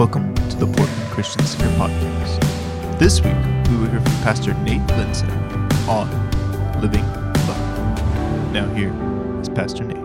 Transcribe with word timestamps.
Welcome 0.00 0.34
to 0.34 0.56
the 0.56 0.64
Portland 0.64 1.10
Christian 1.10 1.44
Center 1.44 1.68
podcast. 1.76 2.98
This 2.98 3.20
week, 3.20 3.34
we 3.68 3.76
will 3.76 3.90
hear 3.90 4.00
from 4.00 4.12
Pastor 4.22 4.54
Nate 4.54 4.80
Lindsay 4.96 5.26
on 5.86 6.08
Living 6.80 7.04
Love. 7.46 8.50
Now, 8.50 8.66
here 8.74 8.94
is 9.42 9.50
Pastor 9.50 9.84
Nate. 9.84 9.98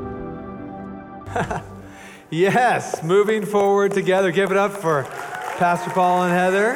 Yes, 2.29 3.03
moving 3.03 3.45
forward 3.45 3.93
together. 3.93 4.31
Give 4.31 4.51
it 4.51 4.57
up 4.57 4.73
for 4.73 5.03
Pastor 5.59 5.91
Paul 5.91 6.23
and 6.23 6.33
Heather. 6.33 6.73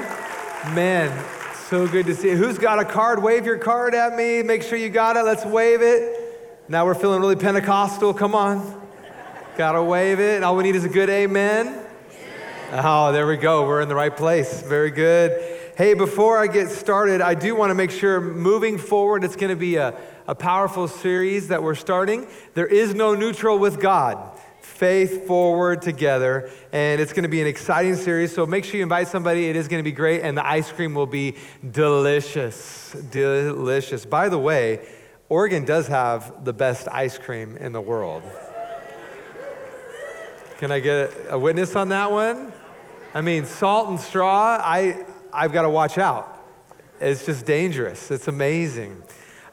Man, 0.74 1.12
so 1.68 1.90
good 1.90 2.06
to 2.06 2.16
see 2.16 2.30
you. 2.30 2.38
Who's 2.38 2.58
got 2.58 2.80
a 2.80 2.86
card? 2.86 3.22
Wave 3.22 3.46
your 3.46 3.58
card 3.58 3.96
at 3.96 4.16
me. 4.16 4.44
Make 4.44 4.64
sure 4.64 4.78
you 4.78 4.90
got 4.90 5.18
it. 5.18 5.26
Let's 5.26 5.44
wave 5.44 5.82
it. 5.82 6.64
Now 6.70 6.86
we're 6.86 6.96
feeling 6.96 7.20
really 7.20 7.36
Pentecostal. 7.36 8.14
Come 8.14 8.34
on. 8.34 8.82
Gotta 9.58 9.84
wave 9.84 10.22
it. 10.22 10.42
All 10.42 10.56
we 10.56 10.64
need 10.64 10.78
is 10.78 10.86
a 10.86 10.90
good 10.90 11.10
amen. 11.10 11.88
Oh, 12.72 13.12
there 13.12 13.26
we 13.26 13.38
go. 13.38 13.66
We're 13.66 13.82
in 13.82 13.90
the 13.90 13.96
right 13.96 14.16
place. 14.16 14.62
Very 14.62 14.92
good. 14.92 15.42
Hey, 15.76 15.96
before 15.96 16.38
I 16.38 16.46
get 16.46 16.70
started, 16.70 17.20
I 17.20 17.34
do 17.34 17.56
want 17.56 17.72
to 17.72 17.74
make 17.74 17.90
sure 17.90 18.22
moving 18.22 18.78
forward, 18.78 19.24
it's 19.24 19.36
going 19.36 19.50
to 19.50 19.56
be 19.56 19.78
a, 19.78 20.00
a 20.28 20.36
powerful 20.36 20.88
series 20.88 21.48
that 21.48 21.64
we're 21.64 21.74
starting. 21.74 22.28
There 22.54 22.68
is 22.68 22.94
no 22.94 23.16
neutral 23.16 23.58
with 23.58 23.82
God. 23.82 24.38
Faith 24.62 25.26
forward 25.26 25.82
together. 25.82 26.52
And 26.72 27.02
it's 27.02 27.12
going 27.12 27.24
to 27.24 27.30
be 27.30 27.42
an 27.42 27.48
exciting 27.48 27.96
series. 27.96 28.36
So 28.36 28.46
make 28.46 28.66
sure 28.66 28.78
you 28.78 28.84
invite 28.84 29.08
somebody. 29.08 29.50
It 29.50 29.56
is 29.56 29.68
going 29.68 29.80
to 29.80 29.90
be 29.90 29.92
great. 29.92 30.22
And 30.22 30.38
the 30.38 30.48
ice 30.48 30.72
cream 30.72 30.94
will 30.94 31.08
be 31.08 31.38
delicious. 31.72 32.96
Delicious. 33.10 34.06
By 34.06 34.30
the 34.30 34.38
way, 34.38 34.88
Oregon 35.28 35.66
does 35.66 35.88
have 35.88 36.46
the 36.46 36.54
best 36.54 36.88
ice 36.92 37.18
cream 37.18 37.58
in 37.58 37.72
the 37.72 37.82
world. 37.82 38.22
Can 40.60 40.74
I 40.74 40.82
get 40.82 41.14
a 41.30 41.40
witness 41.40 41.74
on 41.78 41.88
that 41.88 42.12
one? 42.12 42.52
I 43.14 43.22
mean, 43.22 43.46
salt 43.46 43.88
and 43.88 43.98
straw, 43.98 44.60
I, 44.62 45.06
I've 45.32 45.54
got 45.54 45.62
to 45.62 45.70
watch 45.70 45.98
out. 45.98 46.38
It's 47.00 47.26
just 47.26 47.46
dangerous. 47.46 48.12
It's 48.12 48.28
amazing. 48.28 49.02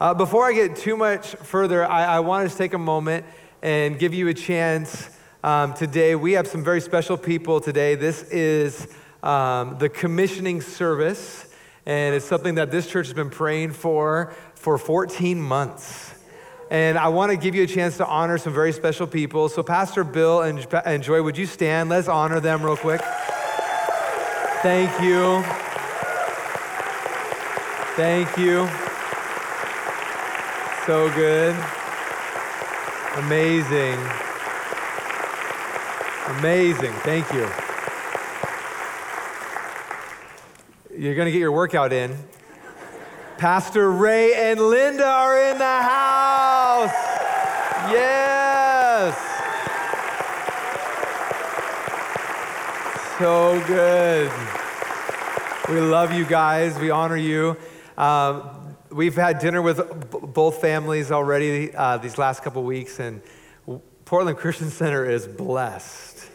Uh, 0.00 0.14
before 0.14 0.48
I 0.48 0.52
get 0.52 0.74
too 0.74 0.96
much 0.96 1.36
further, 1.36 1.86
I, 1.86 2.16
I 2.16 2.18
wanted 2.18 2.50
to 2.50 2.56
take 2.56 2.74
a 2.74 2.78
moment 2.78 3.24
and 3.62 4.00
give 4.00 4.14
you 4.14 4.26
a 4.26 4.34
chance 4.34 5.08
um, 5.44 5.74
today. 5.74 6.16
We 6.16 6.32
have 6.32 6.48
some 6.48 6.64
very 6.64 6.80
special 6.80 7.16
people 7.16 7.60
today. 7.60 7.94
This 7.94 8.24
is 8.24 8.88
um, 9.22 9.78
the 9.78 9.88
commissioning 9.88 10.60
service, 10.60 11.46
and 11.86 12.16
it's 12.16 12.26
something 12.26 12.56
that 12.56 12.72
this 12.72 12.90
church 12.90 13.06
has 13.06 13.14
been 13.14 13.30
praying 13.30 13.74
for 13.74 14.34
for 14.56 14.76
14 14.76 15.40
months. 15.40 16.15
And 16.68 16.98
I 16.98 17.08
want 17.08 17.30
to 17.30 17.36
give 17.36 17.54
you 17.54 17.62
a 17.62 17.66
chance 17.66 17.96
to 17.98 18.06
honor 18.06 18.38
some 18.38 18.52
very 18.52 18.72
special 18.72 19.06
people. 19.06 19.48
So, 19.48 19.62
Pastor 19.62 20.02
Bill 20.02 20.42
and, 20.42 21.02
Joy, 21.02 21.22
would 21.22 21.38
you 21.38 21.46
stand? 21.46 21.88
Let's 21.88 22.08
honor 22.08 22.40
them 22.40 22.62
real 22.62 22.76
quick. 22.76 23.00
Thank 24.62 24.90
you. 25.00 25.42
Thank 27.94 28.36
you. 28.36 28.68
So 30.86 31.08
good. 31.14 31.54
Amazing. 33.16 33.98
Amazing. 36.38 36.92
Thank 37.04 37.32
you. 37.32 37.48
You're 40.98 41.14
going 41.14 41.26
to 41.26 41.32
get 41.32 41.38
your 41.38 41.52
workout 41.52 41.92
in. 41.92 42.16
Pastor 43.38 43.90
Ray 43.90 44.34
and 44.34 44.58
Linda 44.58 45.06
are 45.06 45.50
in 45.50 45.58
the 45.58 45.64
house. 45.64 46.45
Yes. 47.92 49.16
So 53.18 53.62
good. 53.66 54.32
We 55.68 55.80
love 55.80 56.12
you 56.12 56.24
guys. 56.24 56.78
We 56.78 56.90
honor 56.90 57.16
you. 57.16 57.56
Um, 57.96 58.76
we've 58.90 59.14
had 59.14 59.38
dinner 59.38 59.62
with 59.62 59.78
b- 60.10 60.18
both 60.20 60.60
families 60.60 61.12
already 61.12 61.74
uh, 61.74 61.98
these 61.98 62.18
last 62.18 62.42
couple 62.42 62.62
weeks, 62.64 62.98
and 62.98 63.22
Portland 64.04 64.36
Christian 64.36 64.70
Center 64.70 65.08
is 65.08 65.28
blessed. 65.28 66.28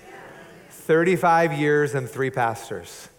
35 0.70 1.54
years 1.54 1.96
and 1.96 2.10
three 2.10 2.32
pastors. 2.32 3.10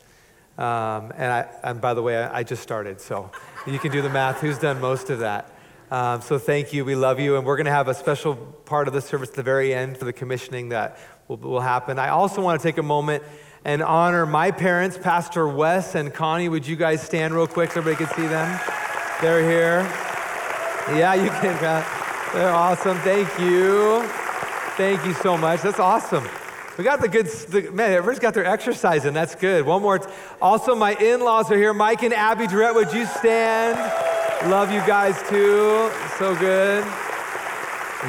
Um, 0.56 1.12
and, 1.16 1.32
I, 1.32 1.48
and 1.64 1.80
by 1.80 1.92
the 1.94 2.02
way, 2.02 2.16
I, 2.16 2.38
I 2.38 2.42
just 2.44 2.62
started, 2.62 3.00
so 3.00 3.30
you 3.66 3.78
can 3.78 3.92
do 3.92 4.00
the 4.00 4.10
math. 4.10 4.40
Who's 4.40 4.58
done 4.58 4.80
most 4.80 5.10
of 5.10 5.18
that? 5.18 5.51
Um, 5.92 6.22
so 6.22 6.38
thank 6.38 6.72
you. 6.72 6.86
We 6.86 6.94
love 6.94 7.20
you. 7.20 7.36
And 7.36 7.44
we're 7.44 7.56
going 7.56 7.66
to 7.66 7.70
have 7.70 7.86
a 7.86 7.92
special 7.92 8.34
part 8.64 8.88
of 8.88 8.94
the 8.94 9.02
service 9.02 9.28
at 9.28 9.34
the 9.34 9.42
very 9.42 9.74
end 9.74 9.98
for 9.98 10.06
the 10.06 10.12
commissioning 10.14 10.70
that 10.70 10.96
will, 11.28 11.36
will 11.36 11.60
happen. 11.60 11.98
I 11.98 12.08
also 12.08 12.40
want 12.40 12.58
to 12.58 12.66
take 12.66 12.78
a 12.78 12.82
moment 12.82 13.22
and 13.62 13.82
honor 13.82 14.24
my 14.24 14.52
parents, 14.52 14.96
Pastor 14.96 15.46
Wes 15.46 15.94
and 15.94 16.14
Connie. 16.14 16.48
Would 16.48 16.66
you 16.66 16.76
guys 16.76 17.02
stand 17.02 17.34
real 17.34 17.46
quick 17.46 17.72
so 17.72 17.80
everybody 17.80 18.06
can 18.06 18.16
see 18.16 18.26
them? 18.26 18.58
They're 19.20 19.42
here. 19.42 19.82
Yeah, 20.98 21.12
you 21.12 21.28
can. 21.28 21.60
They're 22.32 22.50
awesome. 22.50 22.96
Thank 23.00 23.28
you. 23.38 24.02
Thank 24.78 25.04
you 25.04 25.12
so 25.12 25.36
much. 25.36 25.60
That's 25.60 25.78
awesome. 25.78 26.26
We 26.78 26.84
got 26.84 27.02
the 27.02 27.08
good, 27.08 27.26
the, 27.26 27.70
man, 27.70 27.92
everybody's 27.92 28.18
got 28.18 28.32
their 28.32 28.46
exercise 28.46 29.04
in. 29.04 29.12
That's 29.12 29.34
good. 29.34 29.66
One 29.66 29.82
more. 29.82 30.00
Also, 30.40 30.74
my 30.74 30.94
in 30.94 31.20
laws 31.20 31.50
are 31.50 31.56
here. 31.58 31.74
Mike 31.74 32.02
and 32.02 32.14
Abby 32.14 32.46
Durrett, 32.46 32.74
would 32.74 32.94
you 32.94 33.04
stand? 33.04 34.11
Love 34.48 34.72
you 34.72 34.80
guys 34.80 35.16
too. 35.28 35.88
So 36.18 36.34
good. 36.34 36.84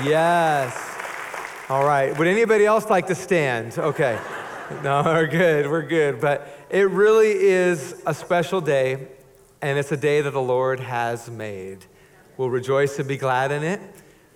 Yes. 0.04 0.76
All 1.70 1.86
right. 1.86 2.18
Would 2.18 2.28
anybody 2.28 2.66
else 2.66 2.90
like 2.90 3.06
to 3.08 3.16
stand? 3.16 3.78
Okay. 3.78 4.20
No, 4.82 5.04
we're 5.04 5.28
good. 5.28 5.70
We're 5.70 5.84
good. 5.86 6.20
But 6.20 6.48
it 6.70 6.90
really 6.90 7.32
is 7.32 8.02
a 8.08 8.14
special 8.14 8.62
day, 8.62 9.10
and 9.62 9.78
it's 9.78 9.92
a 9.92 9.98
day 9.98 10.22
that 10.22 10.32
the 10.32 10.42
Lord 10.42 10.80
has 10.80 11.30
made. 11.30 11.86
We'll 12.38 12.50
rejoice 12.50 12.98
and 12.98 13.08
be 13.08 13.18
glad 13.18 13.52
in 13.52 13.62
it. 13.62 13.82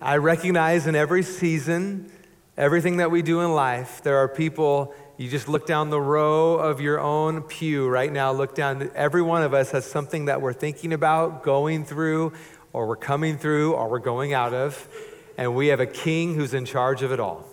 I 0.00 0.18
recognize 0.18 0.86
in 0.86 0.94
every 0.94 1.24
season, 1.24 2.12
everything 2.56 2.98
that 2.98 3.10
we 3.10 3.22
do 3.22 3.40
in 3.40 3.52
life, 3.54 4.02
there 4.02 4.18
are 4.18 4.28
people, 4.28 4.94
you 5.18 5.28
just 5.28 5.48
look 5.48 5.66
down 5.66 5.90
the 5.90 6.00
row 6.00 6.54
of 6.54 6.80
your 6.80 7.00
own 7.00 7.42
pew 7.42 7.88
right 7.88 8.12
now, 8.12 8.30
look 8.30 8.54
down. 8.54 8.88
Every 8.94 9.20
one 9.20 9.42
of 9.42 9.52
us 9.52 9.72
has 9.72 9.84
something 9.84 10.26
that 10.26 10.40
we're 10.40 10.52
thinking 10.52 10.92
about, 10.92 11.42
going 11.42 11.84
through, 11.84 12.32
or 12.72 12.86
we're 12.86 12.94
coming 12.94 13.36
through, 13.36 13.74
or 13.74 13.88
we're 13.90 13.98
going 13.98 14.32
out 14.32 14.54
of. 14.54 14.88
And 15.36 15.56
we 15.56 15.66
have 15.68 15.80
a 15.80 15.86
king 15.86 16.36
who's 16.36 16.54
in 16.54 16.64
charge 16.64 17.02
of 17.02 17.10
it 17.10 17.18
all. 17.18 17.44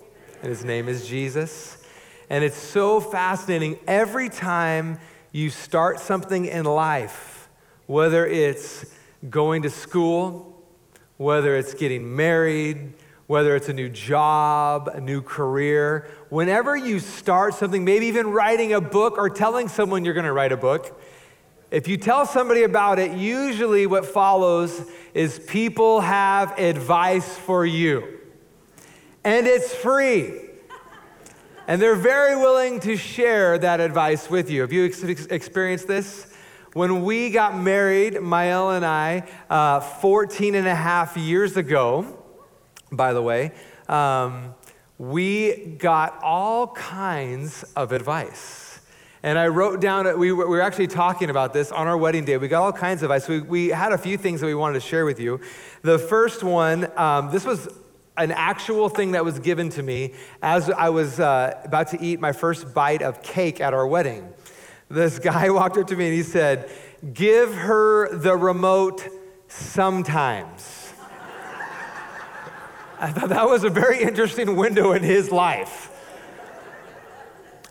And 0.41 0.49
his 0.49 0.63
name 0.63 0.87
is 0.87 1.07
Jesus. 1.07 1.83
And 2.29 2.43
it's 2.43 2.55
so 2.55 2.99
fascinating. 2.99 3.79
Every 3.87 4.29
time 4.29 4.99
you 5.31 5.49
start 5.49 5.99
something 5.99 6.45
in 6.45 6.65
life, 6.65 7.49
whether 7.87 8.27
it's 8.27 8.85
going 9.27 9.63
to 9.63 9.71
school, 9.71 10.63
whether 11.17 11.55
it's 11.55 11.73
getting 11.73 12.15
married, 12.15 12.93
whether 13.28 13.56
it's 13.56 13.69
a 13.69 13.74
new 13.74 13.90
job, 13.90 14.88
a 14.88 15.02
new 15.02 15.22
career, 15.22 16.08
whenever 16.30 16.75
you 16.75 17.00
start 17.00 17.56
something, 17.56 17.84
maybe 17.84 18.06
even 18.06 18.28
writing 18.28 18.74
a 18.74 18.81
book 18.81 19.18
or 19.18 19.30
telling 19.30 19.68
someone 19.68 20.06
you're 20.06 20.13
going 20.13 20.25
to 20.25 20.34
write 20.34 20.52
a 20.52 20.58
book, 20.58 21.02
if 21.72 21.88
you 21.88 21.97
tell 21.97 22.25
somebody 22.25 22.63
about 22.63 23.00
it, 23.00 23.18
usually 23.18 23.88
what 23.88 24.06
follows 24.06 24.90
is 25.13 25.40
people 25.40 26.02
have 26.02 26.58
advice 26.59 27.38
for 27.38 27.66
you. 27.66 28.19
And 29.24 29.47
it's 29.47 29.74
free. 29.74 30.42
And 31.68 31.81
they're 31.81 31.96
very 31.96 32.36
willing 32.36 32.80
to 32.81 32.96
share 32.96 33.57
that 33.57 33.80
advice 33.80 34.30
with 34.30 34.52
you. 34.52 34.62
Have 34.62 34.72
you 34.72 34.86
ex- 34.86 35.03
experienced 35.03 35.88
this? 35.88 36.31
When 36.74 37.03
we 37.03 37.31
got 37.31 37.57
married, 37.57 38.22
Mael 38.22 38.72
and 38.72 38.86
I, 38.86 39.28
uh, 39.50 39.80
14 39.80 40.53
and 40.53 40.68
a 40.68 40.75
half 40.75 41.18
years 41.18 41.57
ago, 41.57 42.25
by 42.91 43.13
the 43.13 43.21
way, 43.21 43.51
um, 43.87 44.55
we 44.97 45.75
got 45.77 46.19
all 46.23 46.67
kinds 46.67 47.63
of 47.75 47.91
advice. 47.91 48.79
And 49.23 49.39
I 49.39 49.47
wrote 49.47 49.81
down, 49.81 50.19
we 50.19 50.31
were, 50.31 50.61
actually 50.61 50.85
talking 50.87 51.31
about 51.31 51.51
this 51.51 51.71
on 51.71 51.87
our 51.87 51.97
wedding 51.97 52.25
day. 52.25 52.37
We 52.37 52.47
got 52.47 52.61
all 52.61 52.71
kinds 52.71 53.01
of 53.01 53.09
advice. 53.09 53.27
We, 53.27 53.41
we 53.41 53.67
had 53.69 53.91
a 53.91 53.97
few 53.97 54.17
things 54.17 54.39
that 54.39 54.45
we 54.45 54.53
wanted 54.53 54.75
to 54.75 54.81
share 54.81 55.03
with 55.03 55.19
you. 55.19 55.39
The 55.81 55.97
first 55.97 56.43
one, 56.43 56.87
um, 56.95 57.31
this 57.31 57.43
was 57.43 57.67
an 58.17 58.31
actual 58.31 58.87
thing 58.87 59.11
that 59.11 59.25
was 59.25 59.39
given 59.39 59.69
to 59.71 59.83
me 59.83 60.13
as 60.43 60.69
I 60.69 60.89
was 60.89 61.19
uh, 61.19 61.59
about 61.63 61.87
to 61.89 62.01
eat 62.01 62.19
my 62.19 62.33
first 62.33 62.73
bite 62.73 63.01
of 63.01 63.23
cake 63.23 63.59
at 63.59 63.73
our 63.73 63.87
wedding. 63.87 64.31
This 64.89 65.17
guy 65.31 65.49
walked 65.49 65.77
up 65.77 65.87
to 65.87 65.95
me 65.95 66.05
and 66.05 66.13
he 66.13 66.23
said, 66.23 66.69
Give 67.13 67.53
her 67.53 68.15
the 68.15 68.37
remote 68.37 69.07
sometimes. 69.47 70.84
I 73.06 73.12
thought 73.12 73.30
that 73.30 73.48
was 73.48 73.63
a 73.63 73.69
very 73.69 74.02
interesting 74.02 74.56
window 74.56 74.94
in 74.94 75.04
his 75.04 75.31
life. 75.31 75.92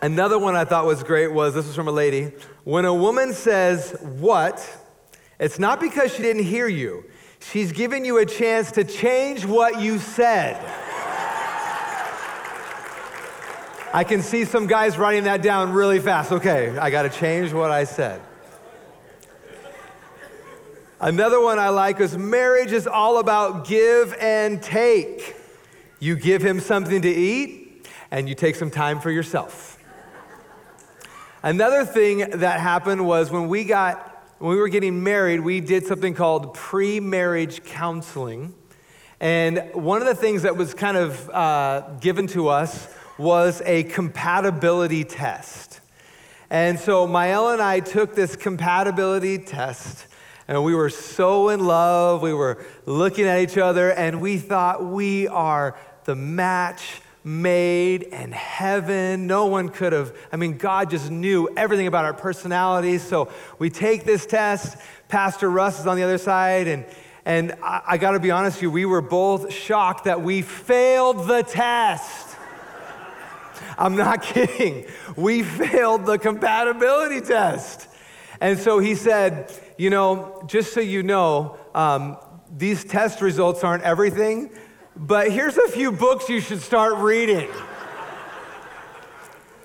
Another 0.00 0.38
one 0.38 0.54
I 0.54 0.64
thought 0.64 0.86
was 0.86 1.02
great 1.02 1.32
was 1.32 1.54
this 1.54 1.66
was 1.66 1.74
from 1.74 1.88
a 1.88 1.92
lady. 1.92 2.30
When 2.62 2.84
a 2.84 2.94
woman 2.94 3.32
says, 3.32 3.96
What? 4.00 4.64
It's 5.40 5.58
not 5.58 5.80
because 5.80 6.14
she 6.14 6.22
didn't 6.22 6.44
hear 6.44 6.68
you, 6.68 7.06
she's 7.40 7.72
giving 7.72 8.04
you 8.04 8.18
a 8.18 8.26
chance 8.26 8.70
to 8.72 8.84
change 8.84 9.44
what 9.44 9.80
you 9.80 9.98
said. 9.98 10.54
I 13.92 14.04
can 14.04 14.22
see 14.22 14.44
some 14.44 14.68
guys 14.68 14.96
writing 14.96 15.24
that 15.24 15.42
down 15.42 15.72
really 15.72 15.98
fast. 15.98 16.30
Okay, 16.30 16.78
I 16.78 16.90
got 16.90 17.02
to 17.02 17.10
change 17.10 17.52
what 17.52 17.72
I 17.72 17.82
said. 17.82 18.20
Another 21.00 21.40
one 21.40 21.58
I 21.58 21.70
like 21.70 22.00
is 22.00 22.16
marriage 22.16 22.72
is 22.72 22.86
all 22.86 23.18
about 23.18 23.66
give 23.66 24.14
and 24.20 24.62
take. 24.62 25.36
You 25.98 26.16
give 26.16 26.42
him 26.42 26.60
something 26.60 27.02
to 27.02 27.08
eat, 27.08 27.88
and 28.10 28.28
you 28.28 28.34
take 28.34 28.54
some 28.54 28.70
time 28.70 29.00
for 29.00 29.10
yourself. 29.10 29.78
Another 31.42 31.84
thing 31.84 32.18
that 32.18 32.60
happened 32.60 33.06
was 33.06 33.30
when 33.30 33.48
we 33.48 33.64
got 33.64 34.12
when 34.38 34.50
we 34.50 34.56
were 34.58 34.68
getting 34.68 35.02
married, 35.02 35.40
we 35.40 35.60
did 35.60 35.86
something 35.86 36.12
called 36.12 36.54
pre-marriage 36.54 37.64
counseling. 37.64 38.52
And 39.20 39.70
one 39.72 40.02
of 40.02 40.06
the 40.06 40.14
things 40.14 40.42
that 40.42 40.56
was 40.56 40.74
kind 40.74 40.96
of 40.96 41.30
uh, 41.30 41.88
given 42.00 42.26
to 42.28 42.48
us 42.48 42.88
was 43.16 43.62
a 43.64 43.84
compatibility 43.84 45.04
test. 45.04 45.80
And 46.50 46.78
so 46.78 47.06
Mael 47.06 47.50
and 47.50 47.62
I 47.62 47.80
took 47.80 48.14
this 48.14 48.36
compatibility 48.36 49.38
test, 49.38 50.08
and 50.48 50.62
we 50.64 50.74
were 50.74 50.90
so 50.90 51.48
in 51.48 51.60
love. 51.60 52.22
We 52.22 52.34
were 52.34 52.64
looking 52.86 53.26
at 53.26 53.40
each 53.40 53.58
other, 53.58 53.90
and 53.90 54.20
we 54.20 54.38
thought 54.38 54.84
we 54.84 55.28
are 55.28 55.76
the 56.04 56.14
match 56.14 57.00
made 57.24 58.02
in 58.02 58.32
heaven. 58.32 59.26
No 59.26 59.46
one 59.46 59.70
could 59.70 59.92
have, 59.92 60.14
I 60.30 60.36
mean, 60.36 60.58
God 60.58 60.90
just 60.90 61.10
knew 61.10 61.48
everything 61.56 61.86
about 61.86 62.04
our 62.04 62.12
personalities. 62.12 63.02
So 63.02 63.32
we 63.58 63.70
take 63.70 64.04
this 64.04 64.26
test. 64.26 64.76
Pastor 65.08 65.50
Russ 65.50 65.80
is 65.80 65.86
on 65.86 65.96
the 65.96 66.02
other 66.02 66.18
side, 66.18 66.68
and 66.68 66.84
and 67.26 67.52
I, 67.62 67.82
I 67.86 67.98
got 67.98 68.12
to 68.12 68.20
be 68.20 68.30
honest 68.30 68.58
with 68.58 68.64
you, 68.64 68.70
we 68.70 68.84
were 68.84 69.00
both 69.00 69.52
shocked 69.52 70.04
that 70.04 70.20
we 70.20 70.42
failed 70.42 71.26
the 71.26 71.42
test. 71.42 72.36
I'm 73.78 73.96
not 73.96 74.22
kidding. 74.22 74.86
We 75.16 75.42
failed 75.42 76.04
the 76.06 76.18
compatibility 76.18 77.20
test. 77.20 77.88
And 78.40 78.58
so 78.58 78.78
he 78.78 78.94
said, 78.94 79.50
You 79.76 79.90
know, 79.90 80.44
just 80.46 80.72
so 80.72 80.80
you 80.80 81.02
know, 81.02 81.58
um, 81.74 82.16
these 82.56 82.84
test 82.84 83.20
results 83.20 83.64
aren't 83.64 83.82
everything, 83.82 84.50
but 84.94 85.32
here's 85.32 85.56
a 85.56 85.66
few 85.66 85.90
books 85.90 86.28
you 86.28 86.40
should 86.40 86.60
start 86.60 86.94
reading. 86.98 87.50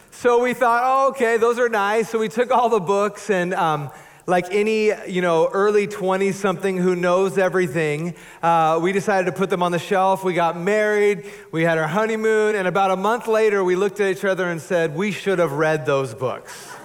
so 0.09 0.41
we 0.41 0.55
thought, 0.55 0.81
oh, 0.83 1.09
okay, 1.09 1.37
those 1.37 1.59
are 1.59 1.69
nice. 1.69 2.09
So 2.09 2.17
we 2.17 2.27
took 2.27 2.49
all 2.49 2.69
the 2.69 2.79
books 2.79 3.29
and 3.29 3.53
um, 3.53 3.91
like 4.25 4.51
any 4.51 4.91
you 5.07 5.21
know 5.21 5.49
early 5.53 5.85
20 5.85 6.31
something 6.31 6.77
who 6.77 6.95
knows 6.95 7.37
everything 7.37 8.15
uh, 8.43 8.79
we 8.81 8.91
decided 8.91 9.25
to 9.25 9.31
put 9.31 9.49
them 9.49 9.63
on 9.63 9.71
the 9.71 9.79
shelf 9.79 10.23
we 10.23 10.35
got 10.35 10.55
married 10.55 11.25
we 11.51 11.63
had 11.63 11.79
our 11.79 11.87
honeymoon 11.87 12.53
and 12.55 12.67
about 12.67 12.91
a 12.91 12.95
month 12.95 13.27
later 13.27 13.63
we 13.63 13.75
looked 13.75 13.99
at 13.99 14.15
each 14.15 14.23
other 14.23 14.47
and 14.47 14.61
said 14.61 14.95
we 14.95 15.11
should 15.11 15.39
have 15.39 15.53
read 15.53 15.83
those 15.83 16.13
books 16.13 16.78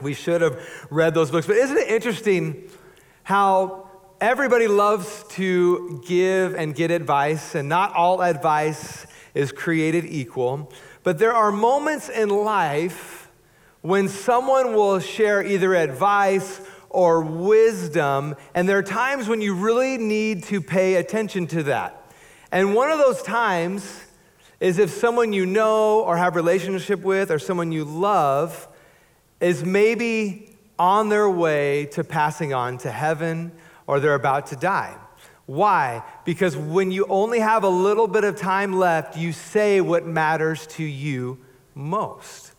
we 0.00 0.14
should 0.14 0.40
have 0.40 0.86
read 0.90 1.14
those 1.14 1.30
books 1.30 1.46
but 1.46 1.56
isn't 1.56 1.76
it 1.76 1.88
interesting 1.88 2.68
how 3.22 3.88
everybody 4.20 4.68
loves 4.68 5.24
to 5.30 6.02
give 6.06 6.54
and 6.54 6.74
get 6.74 6.90
advice 6.90 7.54
and 7.54 7.68
not 7.68 7.94
all 7.94 8.22
advice 8.22 9.06
is 9.34 9.52
created 9.52 10.04
equal 10.04 10.72
but 11.02 11.18
there 11.18 11.32
are 11.32 11.52
moments 11.52 12.08
in 12.08 12.28
life 12.28 13.30
when 13.82 14.08
someone 14.08 14.74
will 14.74 14.98
share 14.98 15.44
either 15.44 15.72
advice 15.76 16.60
or 16.90 17.20
wisdom, 17.20 18.34
and 18.54 18.68
there 18.68 18.78
are 18.78 18.82
times 18.82 19.28
when 19.28 19.40
you 19.40 19.54
really 19.54 19.98
need 19.98 20.42
to 20.42 20.60
pay 20.60 20.94
attention 20.94 21.46
to 21.46 21.62
that. 21.62 22.10
And 22.50 22.74
one 22.74 22.90
of 22.90 22.98
those 22.98 23.22
times 23.22 24.02
is 24.60 24.78
if 24.78 24.90
someone 24.90 25.32
you 25.32 25.44
know 25.46 26.00
or 26.00 26.16
have 26.16 26.34
relationship 26.34 27.02
with 27.02 27.30
or 27.30 27.38
someone 27.38 27.70
you 27.70 27.84
love 27.84 28.66
is 29.40 29.64
maybe 29.64 30.56
on 30.78 31.08
their 31.08 31.28
way 31.28 31.86
to 31.86 32.04
passing 32.04 32.52
on 32.52 32.78
to 32.78 32.90
heaven 32.90 33.52
or 33.86 34.00
they're 34.00 34.14
about 34.14 34.48
to 34.48 34.56
die. 34.56 34.96
Why? 35.46 36.02
Because 36.24 36.56
when 36.56 36.90
you 36.90 37.06
only 37.08 37.38
have 37.38 37.62
a 37.62 37.68
little 37.68 38.08
bit 38.08 38.24
of 38.24 38.36
time 38.36 38.72
left, 38.72 39.16
you 39.16 39.32
say 39.32 39.80
what 39.80 40.04
matters 40.04 40.66
to 40.68 40.82
you 40.82 41.38
most. 41.74 42.52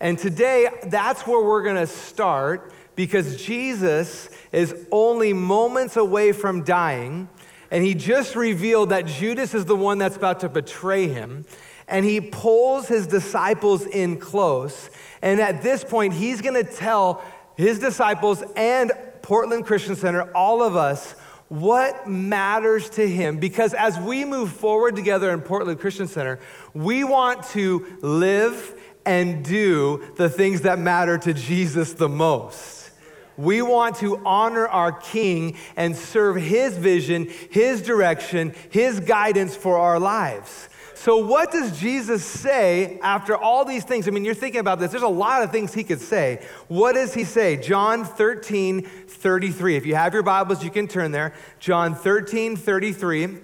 And 0.00 0.18
today, 0.18 0.68
that's 0.86 1.26
where 1.26 1.44
we're 1.44 1.62
going 1.62 1.76
to 1.76 1.86
start 1.86 2.72
because 2.96 3.40
Jesus 3.42 4.28
is 4.50 4.74
only 4.90 5.32
moments 5.32 5.96
away 5.96 6.32
from 6.32 6.64
dying. 6.64 7.28
And 7.70 7.84
he 7.84 7.94
just 7.94 8.34
revealed 8.34 8.90
that 8.90 9.06
Judas 9.06 9.54
is 9.54 9.66
the 9.66 9.76
one 9.76 9.98
that's 9.98 10.16
about 10.16 10.40
to 10.40 10.48
betray 10.48 11.06
him. 11.06 11.44
And 11.86 12.04
he 12.04 12.20
pulls 12.20 12.88
his 12.88 13.06
disciples 13.06 13.86
in 13.86 14.18
close. 14.18 14.90
And 15.22 15.40
at 15.40 15.62
this 15.62 15.84
point, 15.84 16.14
he's 16.14 16.40
going 16.40 16.62
to 16.62 16.70
tell 16.70 17.22
his 17.56 17.78
disciples 17.78 18.42
and 18.56 18.92
Portland 19.22 19.66
Christian 19.66 19.96
Center, 19.96 20.30
all 20.34 20.62
of 20.62 20.76
us, 20.76 21.12
what 21.48 22.06
matters 22.08 22.90
to 22.90 23.08
him. 23.08 23.38
Because 23.38 23.74
as 23.74 23.98
we 23.98 24.24
move 24.24 24.52
forward 24.52 24.96
together 24.96 25.30
in 25.30 25.40
Portland 25.40 25.80
Christian 25.80 26.06
Center, 26.06 26.38
we 26.74 27.04
want 27.04 27.42
to 27.50 27.98
live 28.00 28.74
and 29.04 29.44
do 29.44 30.12
the 30.16 30.28
things 30.28 30.62
that 30.62 30.78
matter 30.78 31.16
to 31.18 31.32
Jesus 31.32 31.94
the 31.94 32.08
most. 32.08 32.90
We 33.38 33.62
want 33.62 33.96
to 33.96 34.20
honor 34.26 34.66
our 34.66 34.92
King 34.92 35.56
and 35.76 35.96
serve 35.96 36.36
His 36.36 36.76
vision, 36.76 37.28
His 37.50 37.80
direction, 37.82 38.54
His 38.70 39.00
guidance 39.00 39.56
for 39.56 39.78
our 39.78 39.98
lives. 39.98 40.68
So, 41.00 41.18
what 41.18 41.52
does 41.52 41.78
Jesus 41.78 42.24
say 42.24 42.98
after 43.04 43.36
all 43.36 43.64
these 43.64 43.84
things? 43.84 44.08
I 44.08 44.10
mean, 44.10 44.24
you're 44.24 44.34
thinking 44.34 44.60
about 44.60 44.80
this. 44.80 44.90
There's 44.90 45.04
a 45.04 45.08
lot 45.08 45.44
of 45.44 45.52
things 45.52 45.72
he 45.72 45.84
could 45.84 46.00
say. 46.00 46.44
What 46.66 46.94
does 46.94 47.14
he 47.14 47.22
say? 47.22 47.56
John 47.56 48.04
13, 48.04 48.82
33. 48.82 49.76
If 49.76 49.86
you 49.86 49.94
have 49.94 50.12
your 50.12 50.24
Bibles, 50.24 50.64
you 50.64 50.70
can 50.70 50.88
turn 50.88 51.12
there. 51.12 51.34
John 51.60 51.94
13, 51.94 52.56
33. 52.56 53.38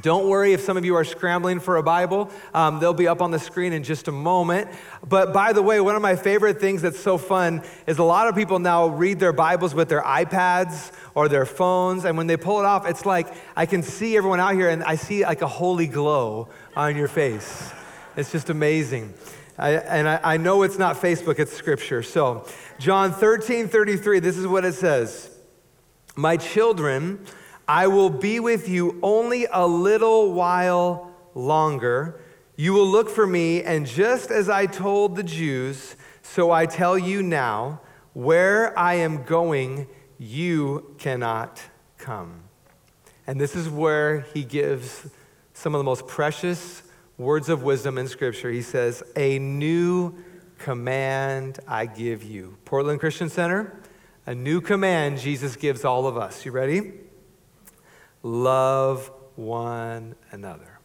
Don't 0.00 0.28
worry 0.28 0.52
if 0.52 0.60
some 0.60 0.76
of 0.76 0.84
you 0.84 0.94
are 0.96 1.04
scrambling 1.04 1.60
for 1.60 1.76
a 1.76 1.82
Bible. 1.82 2.30
Um, 2.52 2.80
they'll 2.80 2.94
be 2.94 3.06
up 3.06 3.20
on 3.20 3.30
the 3.30 3.38
screen 3.38 3.72
in 3.72 3.84
just 3.84 4.08
a 4.08 4.12
moment. 4.12 4.68
But 5.06 5.32
by 5.32 5.52
the 5.52 5.62
way, 5.62 5.80
one 5.80 5.94
of 5.94 6.02
my 6.02 6.16
favorite 6.16 6.60
things 6.60 6.82
that's 6.82 6.98
so 6.98 7.18
fun 7.18 7.62
is 7.86 7.98
a 7.98 8.04
lot 8.04 8.26
of 8.26 8.34
people 8.34 8.58
now 8.58 8.86
read 8.86 9.20
their 9.20 9.32
Bibles 9.32 9.74
with 9.74 9.88
their 9.88 10.02
iPads 10.02 10.92
or 11.14 11.28
their 11.28 11.46
phones. 11.46 12.04
And 12.04 12.16
when 12.16 12.26
they 12.26 12.36
pull 12.36 12.60
it 12.60 12.64
off, 12.64 12.86
it's 12.88 13.06
like 13.06 13.28
I 13.56 13.66
can 13.66 13.82
see 13.82 14.16
everyone 14.16 14.40
out 14.40 14.54
here 14.54 14.70
and 14.70 14.82
I 14.82 14.96
see 14.96 15.24
like 15.24 15.42
a 15.42 15.48
holy 15.48 15.86
glow 15.86 16.48
on 16.74 16.96
your 16.96 17.08
face. 17.08 17.72
It's 18.16 18.32
just 18.32 18.50
amazing. 18.50 19.14
I, 19.58 19.72
and 19.72 20.08
I, 20.08 20.20
I 20.24 20.36
know 20.36 20.62
it's 20.62 20.78
not 20.78 20.96
Facebook, 20.96 21.38
it's 21.38 21.52
scripture. 21.52 22.02
So, 22.02 22.46
John 22.78 23.12
13 23.12 23.68
33, 23.68 24.18
this 24.18 24.36
is 24.36 24.46
what 24.46 24.64
it 24.64 24.74
says 24.74 25.30
My 26.16 26.36
children, 26.36 27.24
I 27.66 27.86
will 27.86 28.10
be 28.10 28.40
with 28.40 28.68
you 28.68 28.98
only 29.02 29.46
a 29.50 29.66
little 29.66 30.32
while 30.32 31.12
longer. 31.34 32.20
You 32.56 32.72
will 32.72 32.86
look 32.86 33.08
for 33.08 33.26
me, 33.26 33.62
and 33.62 33.86
just 33.86 34.30
as 34.30 34.48
I 34.48 34.66
told 34.66 35.16
the 35.16 35.22
Jews, 35.22 35.96
so 36.22 36.50
I 36.50 36.66
tell 36.66 36.98
you 36.98 37.22
now, 37.22 37.80
where 38.12 38.78
I 38.78 38.94
am 38.94 39.24
going, 39.24 39.88
you 40.18 40.94
cannot 40.98 41.60
come. 41.98 42.44
And 43.26 43.40
this 43.40 43.56
is 43.56 43.68
where 43.68 44.20
he 44.20 44.44
gives 44.44 45.06
some 45.54 45.74
of 45.74 45.78
the 45.78 45.84
most 45.84 46.06
precious 46.06 46.82
words 47.16 47.48
of 47.48 47.62
wisdom 47.62 47.96
in 47.98 48.08
Scripture. 48.08 48.50
He 48.50 48.62
says, 48.62 49.02
A 49.16 49.38
new 49.38 50.14
command 50.58 51.60
I 51.66 51.86
give 51.86 52.22
you. 52.22 52.56
Portland 52.64 53.00
Christian 53.00 53.28
Center, 53.28 53.80
a 54.26 54.34
new 54.34 54.60
command 54.60 55.18
Jesus 55.18 55.56
gives 55.56 55.84
all 55.84 56.06
of 56.06 56.16
us. 56.16 56.44
You 56.44 56.52
ready? 56.52 56.92
Love 58.24 59.12
one 59.36 60.16
another. 60.32 60.80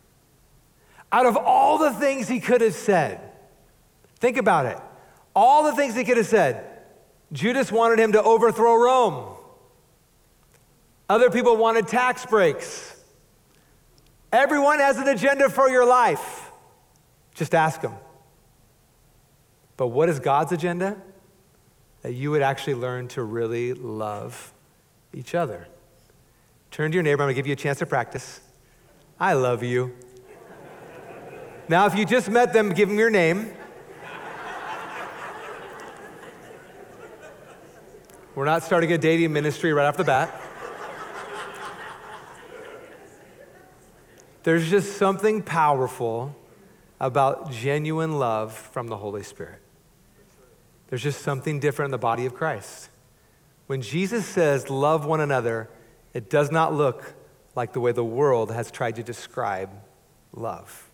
Out 1.12 1.26
of 1.26 1.36
all 1.36 1.80
the 1.80 1.92
things 1.94 2.28
he 2.28 2.40
could 2.40 2.62
have 2.62 2.76
said, 2.76 3.20
think 4.20 4.38
about 4.38 4.68
it. 4.68 4.78
All 5.36 5.64
the 5.64 5.74
things 5.74 5.96
he 5.96 6.04
could 6.04 6.18
have 6.18 6.28
said, 6.28 6.64
Judas 7.32 7.72
wanted 7.72 7.98
him 8.00 8.12
to 8.12 8.22
overthrow 8.22 8.76
Rome. 8.76 9.36
Other 11.08 11.32
people 11.32 11.58
wanted 11.58 11.88
tax 11.88 12.26
breaks. 12.26 12.96
Everyone 14.32 14.80
has 14.80 14.98
an 14.98 15.08
agenda 15.08 15.50
for 15.50 15.70
your 15.70 15.86
life. 15.86 16.52
Just 17.34 17.56
ask 17.56 17.82
them. 17.82 17.96
But 19.78 19.88
what 19.88 20.10
is 20.10 20.20
God's 20.20 20.52
agenda? 20.52 20.98
That 22.02 22.14
you 22.14 22.32
would 22.32 22.42
actually 22.42 22.76
learn 22.76 23.08
to 23.10 23.24
really 23.24 23.74
love 23.74 24.54
each 25.14 25.34
other. 25.34 25.68
Turn 26.72 26.92
to 26.92 26.96
your 26.96 27.04
neighbor. 27.04 27.24
I'm 27.24 27.28
going 27.28 27.36
to 27.36 27.40
give 27.40 27.48
you 27.48 27.54
a 27.54 27.56
chance 27.56 27.80
to 27.80 27.86
practice. 27.86 28.40
I 29.20 29.34
love 29.34 29.64
you. 29.64 29.96
Now, 31.68 31.86
if 31.86 31.96
you 31.96 32.06
just 32.06 32.30
met 32.30 32.54
them, 32.54 32.70
give 32.70 32.90
them 32.90 32.98
your 32.98 33.10
name. 33.10 33.54
We're 38.36 38.46
not 38.46 38.64
starting 38.64 38.92
a 38.94 38.98
dating 38.98 39.34
ministry 39.34 39.74
right 39.74 39.86
off 39.86 39.98
the 39.98 40.04
bat. 40.04 40.42
There's 44.44 44.70
just 44.70 44.98
something 44.98 45.42
powerful 45.42 46.36
about 47.00 47.52
genuine 47.52 48.18
love 48.18 48.54
from 48.54 48.88
the 48.88 48.98
Holy 48.98 49.24
Spirit. 49.24 49.60
There's 50.88 51.04
just 51.04 51.22
something 51.22 51.60
different 51.60 51.88
in 51.88 51.92
the 51.92 51.98
body 51.98 52.26
of 52.26 52.34
Christ. 52.34 52.90
When 53.68 53.82
Jesus 53.82 54.26
says, 54.26 54.70
love 54.70 55.06
one 55.06 55.20
another, 55.20 55.70
it 56.14 56.30
does 56.30 56.52
not 56.52 56.74
look 56.74 57.14
like 57.56 57.74
the 57.74 57.80
way 57.80 57.92
the 57.92 58.04
world 58.04 58.52
has 58.52 58.72
tried 58.72 58.96
to 58.96 59.04
describe 59.04 59.70
love. 60.34 60.90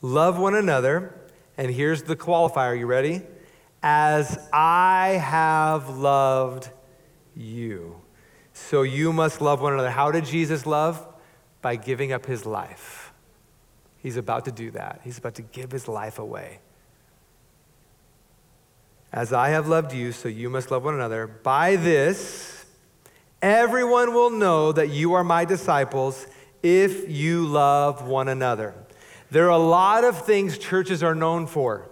Love 0.00 0.38
one 0.38 0.54
another, 0.54 1.14
and 1.56 1.70
here's 1.70 2.02
the 2.04 2.16
qualifier. 2.16 2.78
You 2.78 2.86
ready? 2.86 3.22
As 3.82 4.38
I 4.52 5.20
have 5.22 5.88
loved 5.90 6.70
you. 7.36 8.00
So 8.52 8.82
you 8.82 9.12
must 9.12 9.40
love 9.40 9.60
one 9.60 9.72
another. 9.72 9.90
How 9.90 10.10
did 10.10 10.24
Jesus 10.24 10.66
love? 10.66 11.06
By 11.62 11.76
giving 11.76 12.12
up 12.12 12.26
his 12.26 12.44
life. 12.44 13.12
He's 13.98 14.16
about 14.16 14.44
to 14.46 14.52
do 14.52 14.72
that. 14.72 15.00
He's 15.04 15.18
about 15.18 15.36
to 15.36 15.42
give 15.42 15.70
his 15.70 15.86
life 15.86 16.18
away. 16.18 16.58
As 19.12 19.32
I 19.32 19.50
have 19.50 19.68
loved 19.68 19.92
you, 19.92 20.10
so 20.10 20.28
you 20.28 20.50
must 20.50 20.70
love 20.70 20.84
one 20.84 20.94
another. 20.94 21.26
By 21.26 21.76
this, 21.76 22.61
everyone 23.42 24.14
will 24.14 24.30
know 24.30 24.72
that 24.72 24.90
you 24.90 25.12
are 25.14 25.24
my 25.24 25.44
disciples 25.44 26.26
if 26.62 27.10
you 27.10 27.44
love 27.44 28.06
one 28.06 28.28
another. 28.28 28.74
There 29.30 29.46
are 29.46 29.50
a 29.50 29.58
lot 29.58 30.04
of 30.04 30.24
things 30.24 30.56
churches 30.56 31.02
are 31.02 31.14
known 31.14 31.46
for. 31.46 31.88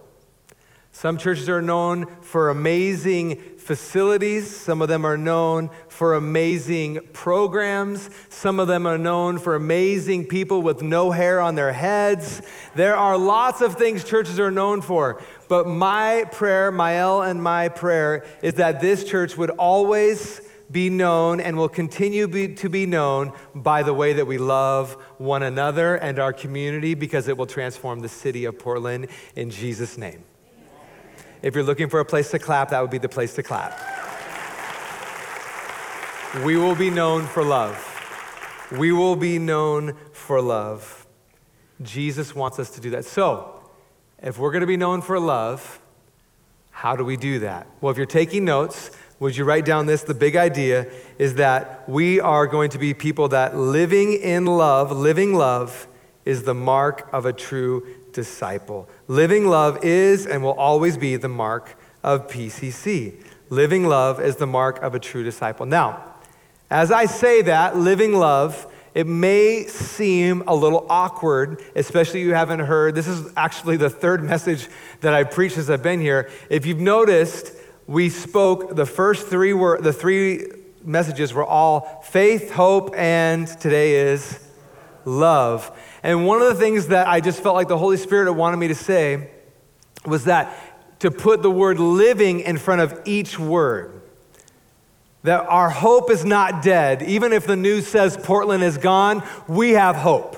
Some 0.93 1.19
churches 1.19 1.49
are 1.49 1.63
known 1.63 2.07
for 2.21 2.51
amazing 2.51 3.37
facilities. 3.57 4.55
Some 4.55 4.83
of 4.83 4.89
them 4.89 5.05
are 5.05 5.17
known 5.17 5.71
for 5.89 6.15
amazing 6.15 7.01
programs. 7.13 8.11
Some 8.29 8.61
of 8.61 8.69
them 8.69 8.87
are 8.87 8.99
known 8.99 9.39
for 9.39 9.55
amazing 9.55 10.27
people 10.27 10.63
with 10.63 10.83
no 10.83 11.11
hair 11.11 11.41
on 11.41 11.55
their 11.55 11.73
heads. 11.73 12.43
There 12.75 12.97
are 12.97 13.17
lots 13.17 13.61
of 13.61 13.77
things 13.77 14.05
churches 14.05 14.39
are 14.39 14.51
known 14.51 14.83
for. 14.83 15.23
But 15.49 15.67
my 15.67 16.27
prayer, 16.33 16.71
my 16.71 16.93
Mael 16.93 17.23
and 17.23 17.43
my 17.43 17.69
prayer, 17.69 18.27
is 18.43 18.55
that 18.55 18.81
this 18.81 19.05
church 19.05 19.37
would 19.37 19.51
always 19.51 20.43
be 20.71 20.89
known 20.89 21.41
and 21.41 21.57
will 21.57 21.69
continue 21.69 22.29
be, 22.29 22.55
to 22.55 22.69
be 22.69 22.87
known 22.87 23.33
by 23.55 23.83
the 23.83 23.93
way 23.93 24.13
that 24.13 24.27
we 24.27 24.39
love 24.39 24.93
one 25.19 25.43
another 25.43 25.97
and 25.97 26.19
our 26.19 26.33
community 26.33 26.95
because 26.95 27.29
it 27.29 27.37
will 27.37 27.47
transform 27.47 28.01
the 28.01 28.09
city 28.09 28.45
of 28.45 28.59
Portland 28.59 29.09
in 29.35 29.51
Jesus' 29.51 29.99
name. 29.99 30.25
If 31.43 31.55
you're 31.55 31.65
looking 31.65 31.89
for 31.89 32.01
a 32.01 32.05
place 32.05 32.31
to 32.33 32.39
clap, 32.39 32.71
that 32.71 32.81
would 32.81 32.91
be 32.91 32.99
the 32.99 33.09
place 33.09 33.35
to 33.35 33.43
clap. 33.43 33.79
We 36.45 36.57
will 36.57 36.77
be 36.77 36.91
known 36.91 37.27
for 37.27 37.43
love. 37.43 37.87
We 38.79 38.93
will 38.93 39.17
be 39.17 39.39
known 39.39 39.97
for 40.13 40.41
love. 40.41 41.07
Jesus 41.83 42.35
wants 42.35 42.59
us 42.59 42.71
to 42.71 42.81
do 42.81 42.91
that. 42.91 43.05
So, 43.05 43.61
if 44.23 44.39
we're 44.39 44.53
going 44.53 44.61
to 44.61 44.67
be 44.67 44.77
known 44.77 45.01
for 45.01 45.19
love, 45.19 45.81
how 46.71 46.95
do 46.95 47.05
we 47.05 47.17
do 47.17 47.41
that? 47.41 47.67
Well, 47.81 47.91
if 47.91 47.97
you're 47.97 48.07
taking 48.07 48.45
notes, 48.45 48.91
would 49.21 49.37
you 49.37 49.45
write 49.45 49.67
down 49.67 49.87
this? 49.87 50.03
The 50.03 50.15
big 50.15 50.35
idea 50.35 50.87
is 51.19 51.35
that 51.35 51.89
we 51.89 52.21
are 52.21 52.47
going 52.47 52.71
to 52.71 52.79
be 52.79 52.95
people 52.95 53.29
that 53.29 53.55
living 53.57 54.15
in 54.15 54.47
love, 54.47 54.91
living 54.91 55.35
love, 55.35 55.87
is 56.25 56.43
the 56.45 56.55
mark 56.55 57.09
of 57.13 57.27
a 57.27 57.33
true 57.33 57.87
disciple. 58.13 58.89
Living 59.09 59.47
love 59.47 59.85
is 59.85 60.27
and 60.27 60.43
will 60.43 60.55
always 60.55 60.97
be 60.97 61.17
the 61.17 61.29
mark 61.29 61.79
of 62.03 62.29
PCC. 62.29 63.23
Living 63.51 63.87
love 63.87 64.21
is 64.21 64.37
the 64.37 64.47
mark 64.47 64.83
of 64.83 64.95
a 64.95 64.99
true 64.99 65.23
disciple. 65.23 65.67
Now, 65.67 66.03
as 66.71 66.91
I 66.91 67.05
say 67.05 67.43
that, 67.43 67.77
living 67.77 68.15
love, 68.15 68.67
it 68.95 69.07
may 69.07 69.67
seem 69.67 70.45
a 70.47 70.55
little 70.55 70.87
awkward, 70.89 71.63
especially 71.77 72.23
if 72.23 72.27
you 72.27 72.35
haven't 72.35 72.61
heard. 72.61 72.95
This 72.95 73.07
is 73.07 73.33
actually 73.37 73.77
the 73.77 73.91
third 73.91 74.23
message 74.25 74.69
that 75.01 75.13
I 75.13 75.25
preached 75.25 75.57
since 75.57 75.69
I've 75.69 75.83
been 75.83 76.01
here. 76.01 76.31
If 76.49 76.65
you've 76.65 76.81
noticed, 76.81 77.53
we 77.91 78.09
spoke 78.09 78.77
the 78.77 78.87
first 78.87 79.27
three 79.27 79.53
were 79.53 79.81
the 79.81 79.93
three 79.93 80.47
messages 80.85 81.35
were 81.35 81.45
all 81.45 82.01
faith, 82.05 82.53
hope, 82.53 82.95
and 82.97 83.49
today 83.49 84.13
is 84.13 84.39
love. 85.05 85.77
And 86.05 86.25
one 86.25 86.41
of 86.41 86.47
the 86.47 86.55
things 86.55 86.87
that 86.87 87.09
I 87.09 87.19
just 87.21 87.43
felt 87.43 87.57
like 87.57 87.67
the 87.67 87.77
Holy 87.77 87.97
Spirit 87.97 88.33
wanted 88.33 88.59
me 88.59 88.69
to 88.69 88.77
say 88.77 89.33
was 90.07 90.27
that 90.27 90.57
to 91.01 91.11
put 91.11 91.43
the 91.43 91.51
word 91.51 91.81
living 91.81 92.39
in 92.39 92.59
front 92.59 92.81
of 92.81 93.03
each 93.07 93.41
word. 93.41 94.01
That 95.25 95.47
our 95.49 95.69
hope 95.69 96.13
is 96.13 96.25
not 96.25 96.63
dead. 96.63 97.03
Even 97.03 97.33
if 97.33 97.45
the 97.45 97.57
news 97.57 97.89
says 97.89 98.17
Portland 98.17 98.63
is 98.63 98.79
gone, 98.79 99.25
we 99.49 99.71
have 99.71 99.97
hope. 99.97 100.37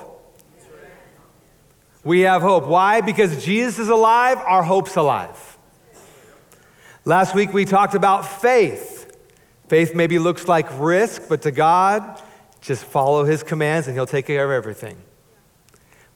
We 2.03 2.21
have 2.21 2.41
hope. 2.41 2.65
Why? 2.65 3.01
Because 3.01 3.45
Jesus 3.45 3.77
is 3.77 3.89
alive, 3.89 4.39
our 4.39 4.63
hope's 4.63 4.95
alive. 4.95 5.52
Last 7.05 7.35
week 7.35 7.51
we 7.51 7.65
talked 7.65 7.95
about 7.95 8.25
faith. 8.25 9.17
Faith 9.67 9.93
maybe 9.93 10.19
looks 10.19 10.47
like 10.47 10.67
risk, 10.79 11.23
but 11.27 11.41
to 11.41 11.51
God, 11.51 12.21
just 12.61 12.85
follow 12.85 13.25
his 13.25 13.43
commands 13.43 13.87
and 13.87 13.95
he'll 13.95 14.05
take 14.05 14.25
care 14.25 14.45
of 14.45 14.51
everything. 14.51 14.95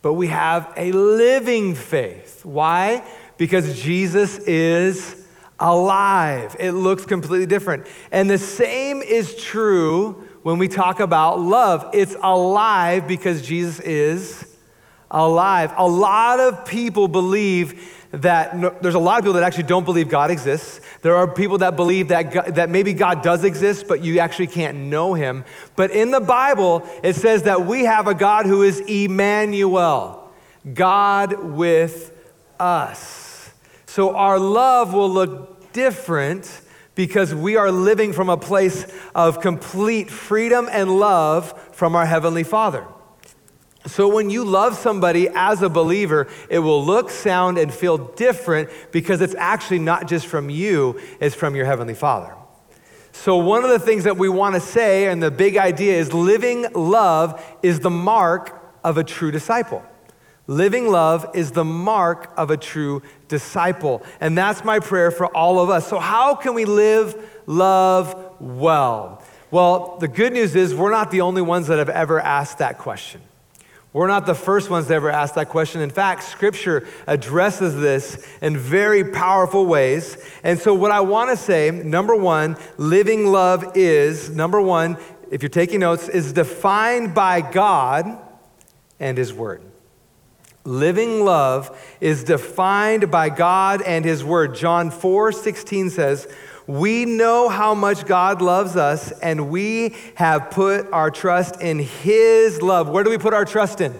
But 0.02 0.14
we 0.14 0.28
have 0.28 0.72
a 0.78 0.94
living 0.94 1.76
faith. 1.76 2.46
Why? 2.46 3.06
Because 3.36 3.82
Jesus 3.82 4.38
is 4.38 5.26
alive. 5.60 6.56
It 6.58 6.72
looks 6.72 7.06
completely 7.06 7.48
different. 7.48 7.86
And 8.10 8.30
the 8.30 8.38
same 8.38 9.02
is 9.02 9.36
true 9.36 10.26
when 10.44 10.58
we 10.58 10.70
talk 10.70 11.02
about 11.02 11.42
love. 11.42 11.90
It's 11.94 12.16
alive 12.24 13.10
because 13.10 13.42
Jesus 13.42 13.82
is 13.82 14.56
alive. 15.12 15.74
A 15.76 15.88
lot 15.88 16.40
of 16.40 16.66
people 16.66 17.10
believe 17.10 17.97
that 18.12 18.58
no, 18.58 18.76
there's 18.82 18.96
a 18.96 19.00
lot 19.00 19.20
of 19.20 19.24
people 19.24 19.34
that 19.34 19.44
actually 19.44 19.64
don't 19.64 19.84
believe 19.84 20.10
God 20.10 20.32
exists. 20.32 20.82
There 21.02 21.16
are 21.16 21.28
people 21.28 21.60
that 21.60 21.76
believe 21.76 22.08
that, 22.10 22.32
God, 22.32 22.56
that 22.56 22.70
maybe 22.70 22.94
God 22.94 23.22
does 23.22 23.44
exist, 23.44 23.88
but 23.88 24.02
you 24.02 24.20
actually 24.20 24.48
can't 24.48 24.78
know 24.78 25.14
him. 25.14 25.44
But 25.76 25.92
in 25.92 26.12
the 26.12 26.22
Bible, 26.22 26.88
it 27.04 27.16
says 27.16 27.44
that 27.44 27.66
we 27.66 27.84
have 27.86 28.08
a 28.08 28.14
God 28.14 28.46
who 28.46 28.64
is 28.64 28.80
Emmanuel, 28.80 30.32
God 30.74 31.44
with 31.44 32.14
us. 32.60 33.52
So 33.86 34.16
our 34.16 34.40
love 34.40 34.94
will 34.94 35.10
look 35.10 35.74
different 35.74 36.62
because 36.96 37.34
we 37.34 37.56
are 37.56 37.72
living 37.72 38.14
from 38.14 38.30
a 38.30 38.38
place 38.38 38.92
of 39.14 39.42
complete 39.42 40.10
freedom 40.10 40.68
and 40.72 41.00
love 41.00 41.54
from 41.76 41.96
our 41.96 42.06
Heavenly 42.06 42.44
Father. 42.44 42.88
So, 43.88 44.08
when 44.08 44.30
you 44.30 44.44
love 44.44 44.76
somebody 44.76 45.30
as 45.30 45.62
a 45.62 45.70
believer, 45.70 46.28
it 46.50 46.60
will 46.60 46.84
look, 46.84 47.10
sound, 47.10 47.58
and 47.58 47.74
feel 47.74 47.98
different 47.98 48.70
because 48.92 49.22
it's 49.22 49.36
actually 49.36 49.80
not 49.80 50.08
just 50.08 50.28
from 50.28 50.50
you, 50.50 51.00
it's 51.20 51.36
from 51.36 51.56
your 51.56 51.66
Heavenly 51.66 51.94
Father. 51.94 52.36
So, 53.14 53.38
one 53.38 53.64
of 53.64 53.70
the 53.70 53.80
things 53.80 54.04
that 54.04 54.18
we 54.18 54.30
want 54.30 54.56
to 54.56 54.62
say, 54.62 55.08
and 55.08 55.24
the 55.24 55.32
big 55.32 55.58
idea 55.58 55.98
is 55.98 56.14
living 56.14 56.66
love 56.74 57.44
is 57.64 57.80
the 57.80 57.90
mark 57.90 58.62
of 58.84 58.98
a 58.98 59.04
true 59.04 59.32
disciple. 59.32 59.84
Living 60.48 60.88
love 60.88 61.30
is 61.34 61.52
the 61.52 61.66
mark 61.66 62.32
of 62.38 62.52
a 62.52 62.58
true 62.58 63.02
disciple. 63.28 64.02
And 64.22 64.38
that's 64.38 64.64
my 64.64 64.80
prayer 64.80 65.12
for 65.12 65.28
all 65.36 65.60
of 65.60 65.70
us. 65.70 65.88
So, 65.88 66.00
how 66.00 66.36
can 66.36 66.54
we 66.54 66.66
live 66.66 67.42
love 67.46 68.36
well? 68.40 69.24
Well, 69.50 69.98
the 70.00 70.08
good 70.08 70.34
news 70.34 70.56
is 70.56 70.76
we're 70.76 70.92
not 70.92 71.10
the 71.10 71.22
only 71.22 71.42
ones 71.42 71.68
that 71.68 71.80
have 71.80 71.90
ever 71.90 72.20
asked 72.20 72.58
that 72.58 72.78
question. 72.78 73.22
We're 73.94 74.08
not 74.08 74.26
the 74.26 74.36
first 74.36 74.70
ones 74.70 74.88
to 74.88 74.94
ever 74.94 75.10
ask 75.10 75.36
that 75.36 75.50
question. 75.50 75.82
In 75.82 75.90
fact, 75.90 76.24
Scripture 76.24 76.88
addresses 77.08 77.76
this 77.76 78.28
in 78.42 78.58
very 78.58 79.04
powerful 79.12 79.66
ways. 79.66 80.18
And 80.44 80.60
so, 80.60 80.74
what 80.74 80.92
I 80.92 81.00
want 81.00 81.30
to 81.32 81.38
say, 81.38 81.72
number 81.72 82.16
one, 82.16 82.58
living 82.78 83.28
love 83.28 83.72
is, 83.76 84.30
number 84.30 84.62
one, 84.62 84.98
if 85.32 85.42
you're 85.42 85.50
taking 85.50 85.80
notes, 85.80 86.10
is 86.10 86.34
defined 86.34 87.14
by 87.14 87.42
God 87.42 88.20
and 89.00 89.18
His 89.18 89.34
Word. 89.34 89.62
Living 90.64 91.24
love 91.24 91.76
is 92.02 92.26
defined 92.26 93.10
by 93.10 93.30
God 93.30 93.82
and 93.82 94.04
His 94.04 94.22
Word. 94.24 94.54
John 94.54 94.92
4 94.92 95.32
16 95.32 95.92
says, 95.92 96.28
we 96.68 97.06
know 97.06 97.48
how 97.48 97.74
much 97.74 98.06
God 98.06 98.42
loves 98.42 98.76
us, 98.76 99.12
and 99.12 99.50
we 99.50 99.96
have 100.16 100.52
put 100.52 100.92
our 100.92 101.10
trust 101.10 101.62
in 101.62 101.80
His 101.80 102.62
love. 102.62 102.90
Where 102.90 103.06
do 103.06 103.10
we 103.10 103.18
put 103.18 103.34
our 103.34 103.46
trust 103.46 103.80
in? 103.80 103.98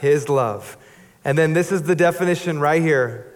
His 0.00 0.30
love. 0.30 0.78
And 1.22 1.36
then 1.36 1.52
this 1.52 1.70
is 1.70 1.82
the 1.82 1.94
definition 1.94 2.60
right 2.60 2.80
here 2.80 3.30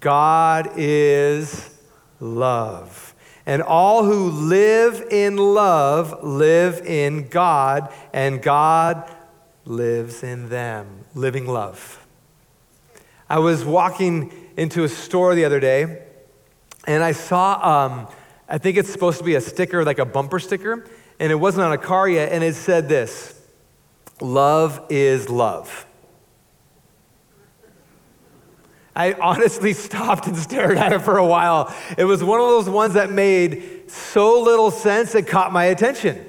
God 0.00 0.70
is 0.76 1.78
love. 2.18 3.14
And 3.44 3.62
all 3.62 4.04
who 4.04 4.30
live 4.30 5.06
in 5.10 5.36
love 5.36 6.24
live 6.24 6.80
in 6.84 7.28
God, 7.28 7.92
and 8.12 8.42
God 8.42 9.08
lives 9.66 10.22
in 10.22 10.48
them. 10.48 11.04
Living 11.14 11.46
love. 11.46 12.04
I 13.28 13.38
was 13.38 13.64
walking 13.64 14.32
into 14.56 14.82
a 14.82 14.88
store 14.88 15.34
the 15.34 15.44
other 15.44 15.60
day 15.60 16.05
and 16.86 17.02
I 17.02 17.12
saw, 17.12 17.86
um, 17.86 18.08
I 18.48 18.58
think 18.58 18.76
it's 18.76 18.90
supposed 18.90 19.18
to 19.18 19.24
be 19.24 19.34
a 19.34 19.40
sticker, 19.40 19.84
like 19.84 19.98
a 19.98 20.04
bumper 20.04 20.38
sticker, 20.38 20.84
and 21.18 21.32
it 21.32 21.36
wasn't 21.36 21.64
on 21.64 21.72
a 21.72 21.78
car 21.78 22.08
yet, 22.08 22.32
and 22.32 22.44
it 22.44 22.54
said 22.54 22.88
this 22.88 23.40
Love 24.20 24.84
is 24.88 25.28
love. 25.28 25.86
I 28.94 29.12
honestly 29.12 29.72
stopped 29.74 30.26
and 30.26 30.36
stared 30.36 30.78
at 30.78 30.92
it 30.92 31.00
for 31.00 31.18
a 31.18 31.26
while. 31.26 31.74
It 31.98 32.04
was 32.04 32.24
one 32.24 32.40
of 32.40 32.46
those 32.46 32.68
ones 32.68 32.94
that 32.94 33.10
made 33.10 33.90
so 33.90 34.40
little 34.40 34.70
sense 34.70 35.14
it 35.14 35.26
caught 35.26 35.52
my 35.52 35.66
attention. 35.66 36.24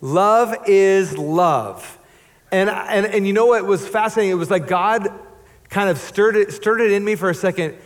Love 0.00 0.54
is 0.66 1.16
love. 1.18 1.98
And, 2.50 2.70
and, 2.70 3.06
and 3.06 3.26
you 3.26 3.34
know 3.34 3.46
what 3.46 3.66
was 3.66 3.86
fascinating? 3.86 4.32
It 4.32 4.36
was 4.36 4.50
like 4.50 4.66
God 4.66 5.12
kind 5.68 5.90
of 5.90 5.98
stirred 5.98 6.36
it, 6.36 6.52
stirred 6.52 6.80
it 6.80 6.90
in 6.90 7.04
me 7.04 7.14
for 7.16 7.28
a 7.28 7.34
second. 7.34 7.76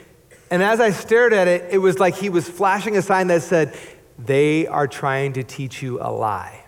And 0.55 0.63
as 0.63 0.79
I 0.79 0.93
stared 0.93 1.33
at 1.33 1.49
it, 1.49 1.67
it 1.73 1.79
was 1.79 1.99
like 1.99 2.15
he 2.15 2.31
was 2.31 2.49
flashing 2.49 2.97
a 2.97 3.03
sign 3.03 3.27
that 3.27 3.43
said, 3.43 3.77
They 4.21 4.69
are 4.69 4.87
trying 4.87 5.33
to 5.33 5.43
teach 5.43 5.83
you 5.83 6.01
a 6.01 6.13
lie. 6.13 6.67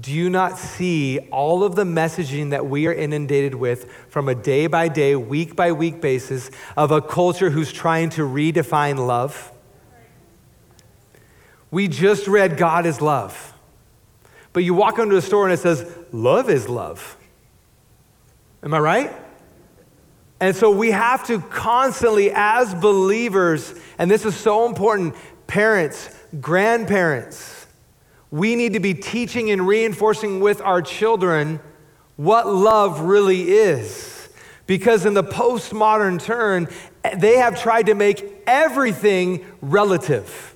Do 0.00 0.12
you 0.12 0.30
not 0.30 0.58
see 0.58 1.20
all 1.30 1.62
of 1.62 1.76
the 1.76 1.84
messaging 1.84 2.50
that 2.50 2.66
we 2.66 2.88
are 2.88 2.92
inundated 2.92 3.54
with 3.54 3.88
from 4.08 4.28
a 4.28 4.34
day 4.34 4.66
by 4.66 4.88
day, 4.88 5.14
week 5.14 5.54
by 5.54 5.70
week 5.70 6.00
basis 6.00 6.50
of 6.76 6.90
a 6.90 7.00
culture 7.00 7.50
who's 7.50 7.70
trying 7.70 8.10
to 8.10 8.22
redefine 8.22 9.06
love? 9.06 9.52
We 11.70 11.86
just 11.86 12.26
read 12.26 12.56
God 12.56 12.84
is 12.84 13.00
love. 13.00 13.54
But 14.52 14.64
you 14.64 14.74
walk 14.74 14.98
into 14.98 15.16
a 15.16 15.22
store 15.22 15.44
and 15.44 15.54
it 15.54 15.60
says, 15.60 15.88
Love 16.10 16.50
is 16.50 16.68
love. 16.68 17.16
Am 18.64 18.74
I 18.74 18.80
right? 18.80 19.27
And 20.40 20.54
so 20.54 20.70
we 20.70 20.92
have 20.92 21.26
to 21.26 21.40
constantly, 21.40 22.30
as 22.32 22.74
believers, 22.74 23.74
and 23.98 24.10
this 24.10 24.24
is 24.24 24.36
so 24.36 24.66
important, 24.66 25.16
parents, 25.46 26.10
grandparents, 26.40 27.66
we 28.30 28.54
need 28.54 28.74
to 28.74 28.80
be 28.80 28.94
teaching 28.94 29.50
and 29.50 29.66
reinforcing 29.66 30.40
with 30.40 30.60
our 30.60 30.82
children 30.82 31.60
what 32.16 32.46
love 32.46 33.00
really 33.00 33.50
is. 33.50 34.28
Because 34.66 35.06
in 35.06 35.14
the 35.14 35.24
postmodern 35.24 36.22
turn, 36.22 36.68
they 37.16 37.38
have 37.38 37.60
tried 37.60 37.86
to 37.86 37.94
make 37.94 38.42
everything 38.46 39.44
relative. 39.62 40.54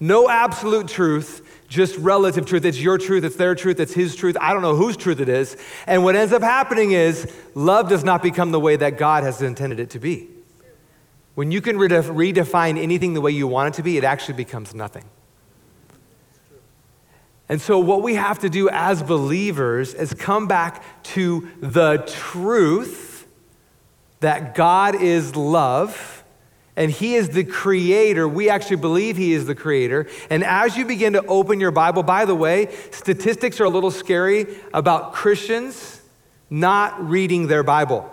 No 0.00 0.28
absolute 0.28 0.88
truth, 0.88 1.43
just 1.74 1.96
relative 1.98 2.46
truth. 2.46 2.64
It's 2.64 2.80
your 2.80 2.96
truth, 2.96 3.24
it's 3.24 3.36
their 3.36 3.54
truth, 3.54 3.80
it's 3.80 3.92
his 3.92 4.14
truth. 4.14 4.36
I 4.40 4.52
don't 4.52 4.62
know 4.62 4.76
whose 4.76 4.96
truth 4.96 5.20
it 5.20 5.28
is. 5.28 5.56
And 5.86 6.04
what 6.04 6.16
ends 6.16 6.32
up 6.32 6.42
happening 6.42 6.92
is 6.92 7.30
love 7.54 7.88
does 7.88 8.04
not 8.04 8.22
become 8.22 8.52
the 8.52 8.60
way 8.60 8.76
that 8.76 8.96
God 8.96 9.24
has 9.24 9.42
intended 9.42 9.80
it 9.80 9.90
to 9.90 9.98
be. 9.98 10.28
When 11.34 11.50
you 11.50 11.60
can 11.60 11.76
redefine 11.76 12.80
anything 12.80 13.14
the 13.14 13.20
way 13.20 13.32
you 13.32 13.48
want 13.48 13.74
it 13.74 13.76
to 13.78 13.82
be, 13.82 13.98
it 13.98 14.04
actually 14.04 14.34
becomes 14.34 14.74
nothing. 14.74 15.04
And 17.48 17.60
so, 17.60 17.78
what 17.78 18.02
we 18.02 18.14
have 18.14 18.38
to 18.38 18.48
do 18.48 18.70
as 18.70 19.02
believers 19.02 19.92
is 19.92 20.14
come 20.14 20.46
back 20.46 20.82
to 21.04 21.50
the 21.60 22.02
truth 22.06 23.26
that 24.20 24.54
God 24.54 24.94
is 24.94 25.36
love 25.36 26.23
and 26.76 26.90
He 26.90 27.14
is 27.14 27.30
the 27.30 27.44
creator. 27.44 28.28
We 28.28 28.48
actually 28.48 28.76
believe 28.76 29.16
He 29.16 29.32
is 29.32 29.46
the 29.46 29.54
creator. 29.54 30.08
And 30.30 30.44
as 30.44 30.76
you 30.76 30.84
begin 30.84 31.14
to 31.14 31.24
open 31.26 31.60
your 31.60 31.70
Bible, 31.70 32.02
by 32.02 32.24
the 32.24 32.34
way, 32.34 32.74
statistics 32.90 33.60
are 33.60 33.64
a 33.64 33.70
little 33.70 33.90
scary 33.90 34.46
about 34.72 35.12
Christians 35.12 36.00
not 36.50 37.08
reading 37.08 37.46
their 37.46 37.62
Bible. 37.62 38.10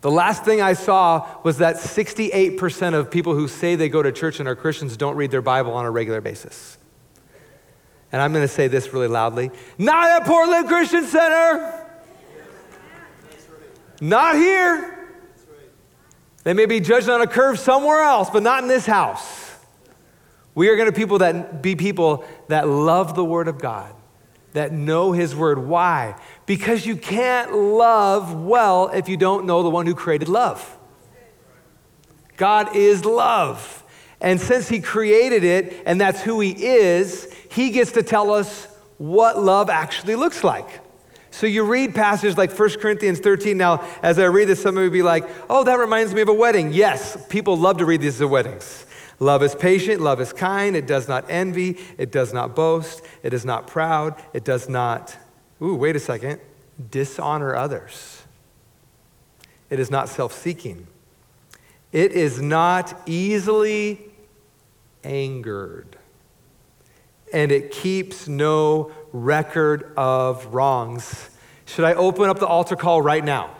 The 0.00 0.10
last 0.10 0.44
thing 0.44 0.60
I 0.60 0.72
saw 0.72 1.28
was 1.44 1.58
that 1.58 1.76
68% 1.76 2.94
of 2.94 3.10
people 3.10 3.34
who 3.34 3.46
say 3.46 3.76
they 3.76 3.88
go 3.88 4.02
to 4.02 4.10
church 4.10 4.40
and 4.40 4.48
are 4.48 4.56
Christians 4.56 4.96
don't 4.96 5.16
read 5.16 5.30
their 5.30 5.42
Bible 5.42 5.74
on 5.74 5.84
a 5.84 5.90
regular 5.90 6.20
basis 6.20 6.78
and 8.12 8.20
I'm 8.20 8.32
going 8.32 8.44
to 8.44 8.52
say 8.52 8.68
this 8.68 8.92
really 8.92 9.08
loudly 9.08 9.50
not 9.78 10.08
at 10.08 10.26
Portland 10.26 10.68
Christian 10.68 11.04
Center. 11.04 11.78
Not 14.00 14.34
here. 14.34 15.01
They 16.44 16.54
may 16.54 16.66
be 16.66 16.80
judged 16.80 17.08
on 17.08 17.20
a 17.20 17.26
curve 17.26 17.58
somewhere 17.58 18.02
else, 18.02 18.30
but 18.30 18.42
not 18.42 18.62
in 18.62 18.68
this 18.68 18.86
house. 18.86 19.56
We 20.54 20.68
are 20.68 20.76
going 20.76 20.90
to 20.90 20.96
people 20.96 21.18
that 21.18 21.62
be 21.62 21.76
people 21.76 22.24
that 22.48 22.68
love 22.68 23.14
the 23.14 23.24
Word 23.24 23.48
of 23.48 23.58
God, 23.58 23.94
that 24.52 24.72
know 24.72 25.12
His 25.12 25.34
Word. 25.34 25.58
Why? 25.58 26.16
Because 26.46 26.84
you 26.84 26.96
can't 26.96 27.52
love 27.52 28.34
well 28.34 28.88
if 28.88 29.08
you 29.08 29.16
don't 29.16 29.46
know 29.46 29.62
the 29.62 29.70
one 29.70 29.86
who 29.86 29.94
created 29.94 30.28
love. 30.28 30.78
God 32.36 32.74
is 32.74 33.04
love. 33.04 33.84
And 34.20 34.40
since 34.40 34.68
He 34.68 34.80
created 34.80 35.44
it 35.44 35.82
and 35.86 36.00
that's 36.00 36.20
who 36.20 36.40
He 36.40 36.50
is, 36.50 37.32
He 37.50 37.70
gets 37.70 37.92
to 37.92 38.02
tell 38.02 38.32
us 38.32 38.66
what 38.98 39.40
love 39.40 39.70
actually 39.70 40.16
looks 40.16 40.44
like. 40.44 40.81
So 41.32 41.46
you 41.46 41.64
read 41.64 41.94
passages 41.94 42.36
like 42.36 42.56
1 42.56 42.70
Corinthians 42.78 43.18
13. 43.18 43.56
Now, 43.56 43.84
as 44.02 44.18
I 44.18 44.26
read 44.26 44.48
this, 44.48 44.62
some 44.62 44.76
of 44.76 44.84
you 44.84 44.90
be 44.90 45.02
like, 45.02 45.28
oh, 45.48 45.64
that 45.64 45.78
reminds 45.78 46.14
me 46.14 46.20
of 46.20 46.28
a 46.28 46.34
wedding. 46.34 46.72
Yes, 46.72 47.16
people 47.28 47.56
love 47.56 47.78
to 47.78 47.86
read 47.86 48.02
these 48.02 48.20
at 48.20 48.28
weddings. 48.28 48.84
Love 49.18 49.42
is 49.42 49.54
patient, 49.54 50.00
love 50.00 50.20
is 50.20 50.32
kind, 50.32 50.76
it 50.76 50.86
does 50.86 51.08
not 51.08 51.24
envy, 51.28 51.78
it 51.96 52.10
does 52.10 52.32
not 52.32 52.54
boast, 52.54 53.02
it 53.22 53.32
is 53.32 53.44
not 53.44 53.66
proud, 53.66 54.20
it 54.34 54.44
does 54.44 54.68
not, 54.68 55.16
ooh, 55.62 55.74
wait 55.74 55.96
a 55.96 56.00
second, 56.00 56.40
dishonor 56.90 57.54
others. 57.54 58.22
It 59.70 59.80
is 59.80 59.90
not 59.90 60.08
self 60.08 60.34
seeking. 60.34 60.86
It 61.92 62.12
is 62.12 62.42
not 62.42 62.94
easily 63.06 64.00
angered. 65.02 65.96
And 67.32 67.50
it 67.50 67.70
keeps 67.70 68.28
no 68.28 68.92
record 69.12 69.92
of 69.96 70.46
wrongs. 70.46 71.30
Should 71.66 71.84
I 71.84 71.94
open 71.94 72.28
up 72.28 72.38
the 72.38 72.46
altar 72.46 72.76
call 72.76 73.02
right 73.02 73.24
now? 73.24 73.50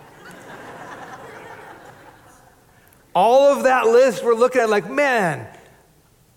All 3.15 3.53
of 3.53 3.65
that 3.65 3.87
list 3.87 4.25
we're 4.25 4.35
looking 4.35 4.63
at, 4.63 4.71
like, 4.71 4.89
man, 4.89 5.47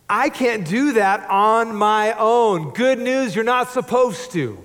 I 0.10 0.30
can't 0.30 0.67
do 0.67 0.93
that 0.93 1.30
on 1.30 1.75
my 1.75 2.13
own. 2.13 2.71
Good 2.71 2.99
news, 2.99 3.34
you're 3.34 3.45
not 3.45 3.69
supposed 3.71 4.32
to. 4.32 4.64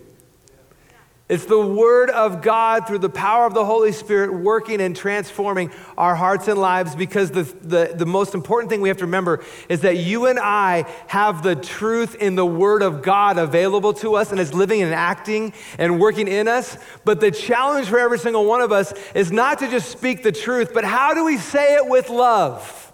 It's 1.31 1.45
the 1.45 1.65
Word 1.65 2.11
of 2.11 2.43
God 2.43 2.89
through 2.89 2.99
the 2.99 3.09
power 3.09 3.47
of 3.47 3.55
the 3.55 3.65
Holy 3.65 3.93
Spirit 3.93 4.35
working 4.35 4.81
and 4.81 4.97
transforming 4.97 5.71
our 5.97 6.17
hearts 6.17 6.49
and 6.49 6.59
lives 6.59 6.97
because 6.97 7.31
the, 7.31 7.45
the, 7.45 7.93
the, 7.95 8.05
most 8.05 8.35
important 8.35 8.69
thing 8.69 8.81
we 8.81 8.89
have 8.89 8.99
to 8.99 9.05
remember 9.05 9.41
is 9.69 9.83
that 9.83 9.99
you 9.99 10.27
and 10.27 10.41
I 10.41 10.93
have 11.07 11.45
the 11.45 11.55
truth 11.55 12.17
in 12.17 12.35
the 12.35 12.45
Word 12.45 12.83
of 12.83 13.03
God 13.03 13.39
available 13.39 13.93
to 13.95 14.17
us 14.17 14.33
and 14.33 14.41
it's 14.41 14.53
living 14.53 14.83
and 14.83 14.93
acting 14.93 15.53
and 15.79 16.01
working 16.01 16.27
in 16.27 16.49
us. 16.49 16.77
But 17.05 17.21
the 17.21 17.31
challenge 17.31 17.87
for 17.87 18.01
every 18.01 18.19
single 18.19 18.45
one 18.45 18.61
of 18.61 18.73
us 18.73 18.93
is 19.15 19.31
not 19.31 19.61
to 19.61 19.71
just 19.71 19.89
speak 19.89 20.25
the 20.25 20.33
truth, 20.33 20.75
but 20.75 20.83
how 20.83 21.15
do 21.15 21.25
we 21.25 21.37
say 21.37 21.77
it 21.77 21.87
with 21.87 22.11
love? 22.11 22.93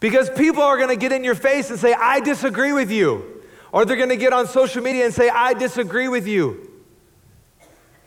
Because 0.00 0.28
people 0.28 0.62
are 0.62 0.76
going 0.76 0.90
to 0.90 0.96
get 0.96 1.12
in 1.12 1.24
your 1.24 1.34
face 1.34 1.70
and 1.70 1.78
say, 1.78 1.94
I 1.94 2.20
disagree 2.20 2.74
with 2.74 2.90
you. 2.90 3.37
Or 3.72 3.84
they're 3.84 3.96
going 3.96 4.08
to 4.08 4.16
get 4.16 4.32
on 4.32 4.46
social 4.46 4.82
media 4.82 5.04
and 5.04 5.14
say, 5.14 5.28
I 5.28 5.54
disagree 5.54 6.08
with 6.08 6.26
you. 6.26 6.70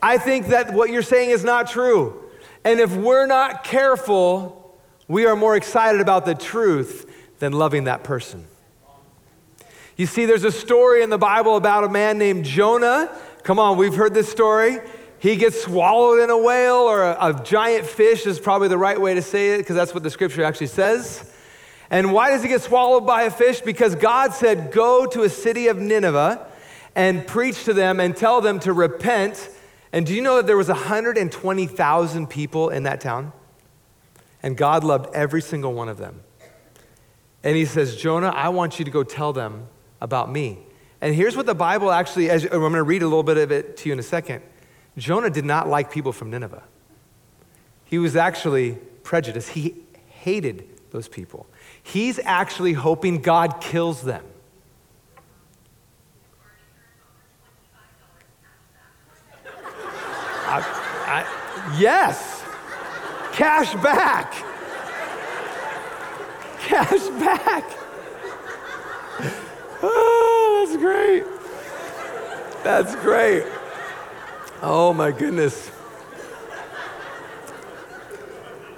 I 0.01 0.17
think 0.17 0.47
that 0.47 0.73
what 0.73 0.89
you're 0.89 1.03
saying 1.03 1.29
is 1.29 1.43
not 1.43 1.69
true. 1.69 2.29
And 2.63 2.79
if 2.79 2.95
we're 2.95 3.27
not 3.27 3.63
careful, 3.63 4.75
we 5.07 5.25
are 5.25 5.35
more 5.35 5.55
excited 5.55 6.01
about 6.01 6.25
the 6.25 6.35
truth 6.35 7.11
than 7.39 7.53
loving 7.53 7.83
that 7.85 8.03
person. 8.03 8.45
You 9.97 10.05
see, 10.07 10.25
there's 10.25 10.43
a 10.43 10.51
story 10.51 11.03
in 11.03 11.09
the 11.09 11.17
Bible 11.17 11.57
about 11.57 11.83
a 11.83 11.89
man 11.89 12.17
named 12.17 12.45
Jonah. 12.45 13.15
Come 13.43 13.59
on, 13.59 13.77
we've 13.77 13.93
heard 13.93 14.13
this 14.13 14.29
story. 14.29 14.79
He 15.19 15.35
gets 15.35 15.61
swallowed 15.63 16.19
in 16.21 16.31
a 16.31 16.37
whale 16.37 16.77
or 16.77 17.03
a, 17.03 17.17
a 17.19 17.43
giant 17.43 17.85
fish, 17.85 18.25
is 18.25 18.39
probably 18.39 18.67
the 18.67 18.77
right 18.77 18.99
way 18.99 19.13
to 19.13 19.21
say 19.21 19.53
it 19.53 19.59
because 19.59 19.75
that's 19.75 19.93
what 19.93 20.01
the 20.01 20.09
scripture 20.09 20.43
actually 20.43 20.67
says. 20.67 21.31
And 21.91 22.13
why 22.13 22.31
does 22.31 22.41
he 22.41 22.47
get 22.47 22.61
swallowed 22.61 23.05
by 23.05 23.23
a 23.23 23.29
fish? 23.29 23.59
Because 23.59 23.95
God 23.95 24.33
said, 24.33 24.71
Go 24.71 25.05
to 25.07 25.23
a 25.23 25.29
city 25.29 25.67
of 25.67 25.77
Nineveh 25.77 26.47
and 26.95 27.27
preach 27.27 27.65
to 27.65 27.73
them 27.73 27.99
and 27.99 28.15
tell 28.15 28.39
them 28.39 28.59
to 28.61 28.71
repent. 28.71 29.49
And 29.91 30.05
do 30.05 30.15
you 30.15 30.21
know 30.21 30.37
that 30.37 30.47
there 30.47 30.55
was 30.55 30.69
120,000 30.69 32.27
people 32.29 32.69
in 32.69 32.83
that 32.83 33.01
town? 33.01 33.33
And 34.41 34.55
God 34.55 34.85
loved 34.85 35.13
every 35.13 35.41
single 35.41 35.73
one 35.73 35.89
of 35.89 35.97
them. 35.97 36.21
And 37.43 37.57
he 37.57 37.65
says, 37.65 37.97
Jonah, 37.97 38.29
I 38.29 38.49
want 38.49 38.79
you 38.79 38.85
to 38.85 38.91
go 38.91 39.03
tell 39.03 39.33
them 39.33 39.67
about 39.99 40.31
me. 40.31 40.59
And 41.01 41.13
here's 41.13 41.35
what 41.35 41.45
the 41.45 41.55
Bible 41.55 41.91
actually, 41.91 42.29
as, 42.29 42.45
I'm 42.45 42.51
going 42.51 42.73
to 42.73 42.83
read 42.83 43.01
a 43.01 43.07
little 43.07 43.23
bit 43.23 43.37
of 43.37 43.51
it 43.51 43.75
to 43.77 43.89
you 43.89 43.93
in 43.93 43.99
a 43.99 44.03
second. 44.03 44.41
Jonah 44.97 45.29
did 45.29 45.45
not 45.45 45.67
like 45.67 45.91
people 45.91 46.13
from 46.13 46.29
Nineveh. 46.29 46.63
He 47.83 47.97
was 47.97 48.15
actually 48.15 48.77
prejudiced. 49.03 49.49
He 49.49 49.75
hated 50.07 50.69
those 50.91 51.07
people. 51.07 51.47
He's 51.83 52.19
actually 52.23 52.73
hoping 52.73 53.21
God 53.21 53.59
kills 53.61 54.01
them. 54.01 54.23
I, 60.45 60.59
I, 61.07 61.77
yes, 61.79 62.43
cash 63.33 63.73
back. 63.75 64.33
Cash 66.59 67.07
back. 67.19 67.71
Oh, 69.83 70.65
that's 70.65 70.77
great. 70.77 71.23
That's 72.63 72.95
great. 72.95 73.45
Oh 74.61 74.93
my 74.93 75.11
goodness. 75.11 75.71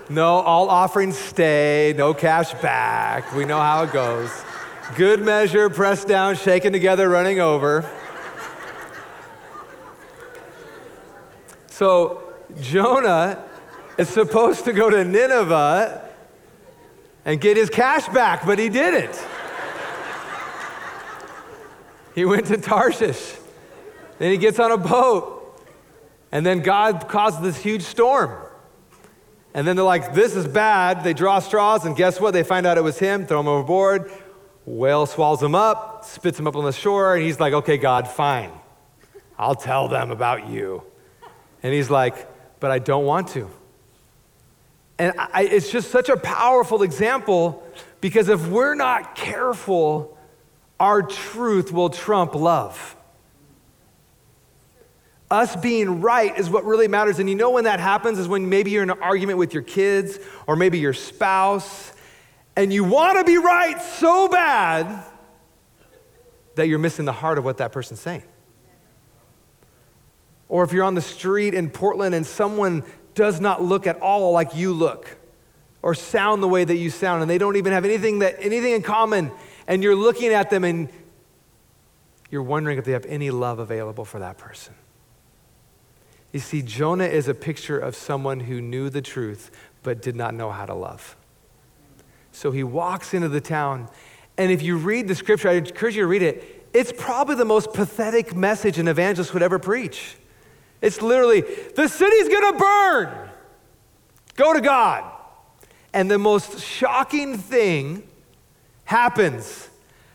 No, 0.09 0.25
all 0.25 0.69
offerings 0.69 1.17
stay, 1.17 1.93
no 1.97 2.13
cash 2.13 2.53
back. 2.55 3.33
We 3.33 3.45
know 3.45 3.59
how 3.59 3.83
it 3.83 3.93
goes. 3.93 4.29
Good 4.95 5.21
measure, 5.21 5.69
pressed 5.69 6.07
down, 6.07 6.35
shaken 6.35 6.73
together, 6.73 7.07
running 7.07 7.39
over. 7.39 7.89
So 11.67 12.21
Jonah 12.59 13.43
is 13.97 14.09
supposed 14.09 14.65
to 14.65 14.73
go 14.73 14.89
to 14.89 15.05
Nineveh 15.05 16.07
and 17.25 17.39
get 17.39 17.55
his 17.55 17.69
cash 17.69 18.07
back, 18.09 18.45
but 18.45 18.59
he 18.59 18.67
didn't. 18.67 19.17
he 22.13 22.25
went 22.25 22.47
to 22.47 22.57
Tarshish. 22.57 23.37
Then 24.19 24.31
he 24.31 24.37
gets 24.37 24.59
on 24.59 24.71
a 24.71 24.77
boat. 24.77 25.39
And 26.31 26.45
then 26.45 26.61
God 26.61 27.07
caused 27.07 27.41
this 27.41 27.57
huge 27.57 27.83
storm. 27.83 28.35
And 29.53 29.67
then 29.67 29.75
they're 29.75 29.85
like, 29.85 30.13
this 30.13 30.35
is 30.35 30.47
bad. 30.47 31.03
They 31.03 31.13
draw 31.13 31.39
straws, 31.39 31.85
and 31.85 31.95
guess 31.95 32.19
what? 32.19 32.31
They 32.31 32.43
find 32.43 32.65
out 32.65 32.77
it 32.77 32.83
was 32.83 32.97
him, 32.97 33.25
throw 33.25 33.39
him 33.39 33.47
overboard. 33.47 34.11
Whale 34.65 35.05
swallows 35.05 35.43
him 35.43 35.55
up, 35.55 36.05
spits 36.05 36.39
him 36.39 36.47
up 36.47 36.55
on 36.55 36.63
the 36.63 36.71
shore, 36.71 37.15
and 37.15 37.23
he's 37.23 37.39
like, 37.39 37.53
okay, 37.53 37.77
God, 37.77 38.07
fine. 38.07 38.51
I'll 39.37 39.55
tell 39.55 39.87
them 39.87 40.09
about 40.09 40.47
you. 40.47 40.83
And 41.61 41.73
he's 41.73 41.89
like, 41.89 42.27
but 42.59 42.71
I 42.71 42.79
don't 42.79 43.05
want 43.05 43.29
to. 43.29 43.49
And 44.97 45.13
I, 45.17 45.43
it's 45.43 45.71
just 45.71 45.91
such 45.91 46.09
a 46.09 46.17
powerful 46.17 46.83
example 46.83 47.63
because 47.99 48.29
if 48.29 48.47
we're 48.47 48.75
not 48.75 49.15
careful, 49.15 50.17
our 50.79 51.01
truth 51.01 51.71
will 51.71 51.89
trump 51.89 52.35
love. 52.35 52.95
Us 55.33 55.55
being 55.55 55.99
right 55.99 56.37
is 56.37 56.47
what 56.47 56.63
really 56.63 56.87
matters. 56.87 57.17
And 57.17 57.27
you 57.27 57.33
know 57.33 57.49
when 57.49 57.63
that 57.63 57.79
happens 57.79 58.19
is 58.19 58.27
when 58.27 58.49
maybe 58.49 58.69
you're 58.69 58.83
in 58.83 58.91
an 58.91 59.01
argument 59.01 59.39
with 59.39 59.51
your 59.51 59.63
kids 59.63 60.19
or 60.45 60.55
maybe 60.55 60.77
your 60.77 60.93
spouse, 60.93 61.91
and 62.55 62.71
you 62.71 62.83
want 62.83 63.17
to 63.17 63.23
be 63.23 63.39
right 63.39 63.81
so 63.81 64.27
bad 64.27 65.03
that 66.53 66.67
you're 66.67 66.77
missing 66.77 67.05
the 67.05 67.13
heart 67.13 67.39
of 67.39 67.45
what 67.45 67.57
that 67.57 67.71
person's 67.71 67.99
saying. 67.99 68.21
Or 70.49 70.63
if 70.63 70.71
you're 70.71 70.83
on 70.83 70.93
the 70.93 71.01
street 71.01 71.55
in 71.55 71.71
Portland 71.71 72.13
and 72.13 72.27
someone 72.27 72.83
does 73.15 73.41
not 73.41 73.59
look 73.59 73.87
at 73.87 73.99
all 74.01 74.33
like 74.33 74.55
you 74.55 74.71
look 74.71 75.17
or 75.81 75.95
sound 75.95 76.43
the 76.43 76.47
way 76.47 76.63
that 76.63 76.77
you 76.77 76.91
sound 76.91 77.23
and 77.23 77.31
they 77.31 77.39
don't 77.39 77.55
even 77.55 77.73
have 77.73 77.85
anything 77.85 78.19
that 78.19 78.35
anything 78.39 78.73
in 78.73 78.83
common 78.83 79.31
and 79.65 79.81
you're 79.81 79.95
looking 79.95 80.31
at 80.31 80.51
them 80.51 80.63
and 80.63 80.89
you're 82.29 82.43
wondering 82.43 82.77
if 82.77 82.85
they 82.85 82.91
have 82.91 83.07
any 83.07 83.31
love 83.31 83.57
available 83.57 84.05
for 84.05 84.19
that 84.19 84.37
person. 84.37 84.75
You 86.33 86.39
see, 86.39 86.61
Jonah 86.61 87.05
is 87.05 87.29
a 87.29 87.33
picture 87.33 87.79
of 87.79 87.95
someone 87.95 88.41
who 88.41 88.59
knew 88.59 88.89
the 88.89 89.01
truth 89.01 89.51
but 89.83 90.01
did 90.01 90.15
not 90.15 90.33
know 90.33 90.51
how 90.51 90.65
to 90.65 90.73
love. 90.73 91.15
So 92.31 92.51
he 92.51 92.63
walks 92.63 93.13
into 93.13 93.29
the 93.29 93.39
town, 93.39 93.87
and 94.37 94.51
if 94.51 94.63
you 94.63 94.77
read 94.77 95.07
the 95.07 95.15
scripture, 95.15 95.49
I 95.49 95.53
encourage 95.53 95.95
you 95.95 96.01
to 96.01 96.07
read 96.07 96.23
it. 96.23 96.67
It's 96.73 96.91
probably 96.91 97.35
the 97.35 97.45
most 97.45 97.71
pathetic 97.73 98.35
message 98.35 98.79
an 98.79 98.87
evangelist 98.87 99.33
would 99.33 99.43
ever 99.43 99.59
preach. 99.59 100.15
It's 100.81 101.01
literally, 101.01 101.41
the 101.75 101.87
city's 101.87 102.27
gonna 102.27 102.57
burn. 102.57 103.29
Go 104.35 104.53
to 104.53 104.61
God. 104.61 105.03
And 105.93 106.09
the 106.09 106.17
most 106.17 106.59
shocking 106.59 107.37
thing 107.37 108.07
happens. 108.85 109.69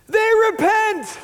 They 0.09 0.31
repent. 0.51 1.19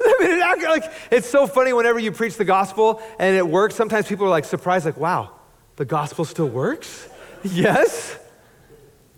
I 0.04 0.56
mean, 0.56 0.68
like, 0.68 0.92
it's 1.10 1.28
so 1.28 1.46
funny 1.46 1.72
whenever 1.72 1.98
you 1.98 2.12
preach 2.12 2.36
the 2.36 2.44
gospel 2.44 3.02
and 3.18 3.36
it 3.36 3.46
works. 3.46 3.74
Sometimes 3.74 4.06
people 4.06 4.26
are 4.26 4.30
like 4.30 4.44
surprised, 4.44 4.86
like, 4.86 4.96
wow, 4.96 5.32
the 5.76 5.84
gospel 5.84 6.24
still 6.24 6.48
works? 6.48 7.08
yes. 7.42 8.18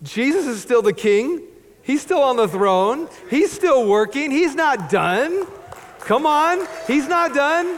Jesus 0.01 0.45
is 0.45 0.61
still 0.61 0.81
the 0.81 0.93
king. 0.93 1.41
He's 1.83 2.01
still 2.01 2.21
on 2.21 2.35
the 2.35 2.47
throne. 2.47 3.07
He's 3.29 3.51
still 3.51 3.87
working. 3.87 4.31
He's 4.31 4.55
not 4.55 4.89
done. 4.89 5.45
Come 5.99 6.25
on. 6.25 6.67
He's 6.87 7.07
not 7.07 7.33
done. 7.33 7.77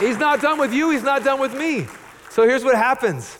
He's 0.00 0.18
not 0.18 0.40
done 0.40 0.58
with 0.58 0.72
you. 0.72 0.90
He's 0.90 1.02
not 1.02 1.24
done 1.24 1.40
with 1.40 1.56
me. 1.56 1.86
So 2.30 2.44
here's 2.44 2.64
what 2.64 2.76
happens. 2.76 3.38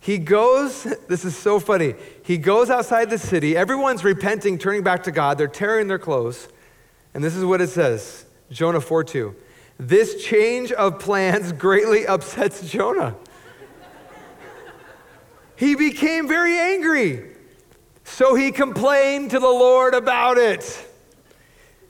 He 0.00 0.18
goes, 0.18 0.84
this 1.08 1.24
is 1.24 1.36
so 1.36 1.60
funny. 1.60 1.94
He 2.22 2.38
goes 2.38 2.70
outside 2.70 3.10
the 3.10 3.18
city. 3.18 3.56
Everyone's 3.56 4.04
repenting, 4.04 4.58
turning 4.58 4.82
back 4.82 5.02
to 5.04 5.10
God. 5.10 5.38
They're 5.38 5.48
tearing 5.48 5.88
their 5.88 5.98
clothes. 5.98 6.48
And 7.14 7.24
this 7.24 7.36
is 7.36 7.44
what 7.44 7.60
it 7.60 7.68
says 7.68 8.24
Jonah 8.50 8.80
4 8.80 9.04
2. 9.04 9.34
This 9.78 10.22
change 10.22 10.72
of 10.72 10.98
plans 10.98 11.52
greatly 11.66 12.06
upsets 12.06 12.68
Jonah. 12.68 13.16
he 15.56 15.74
became 15.74 16.28
very 16.28 16.56
angry. 16.58 17.26
So 18.04 18.34
he 18.34 18.50
complained 18.50 19.30
to 19.30 19.38
the 19.38 19.46
Lord 19.46 19.94
about 19.94 20.36
it. 20.36 20.86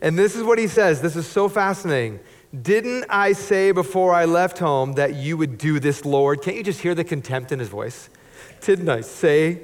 And 0.03 0.19
this 0.19 0.37
is 0.37 0.43
what 0.43 0.59
he 0.59 0.67
says. 0.67 1.01
This 1.01 1.17
is 1.17 1.27
so 1.27 1.49
fascinating. 1.49 2.21
Didn't 2.63 3.07
I 3.09 3.33
say 3.33 3.71
before 3.71 4.13
I 4.13 4.25
left 4.25 4.59
home 4.59 4.95
that 4.95 5.15
you 5.15 5.37
would 5.37 5.57
do 5.57 5.79
this, 5.79 6.05
Lord? 6.05 6.43
Can't 6.43 6.57
you 6.57 6.65
just 6.65 6.81
hear 6.81 6.95
the 6.95 7.05
contempt 7.05 7.53
in 7.53 7.59
his 7.59 7.69
voice? 7.69 8.09
Didn't 8.61 8.89
I 8.89 9.03
say 9.03 9.63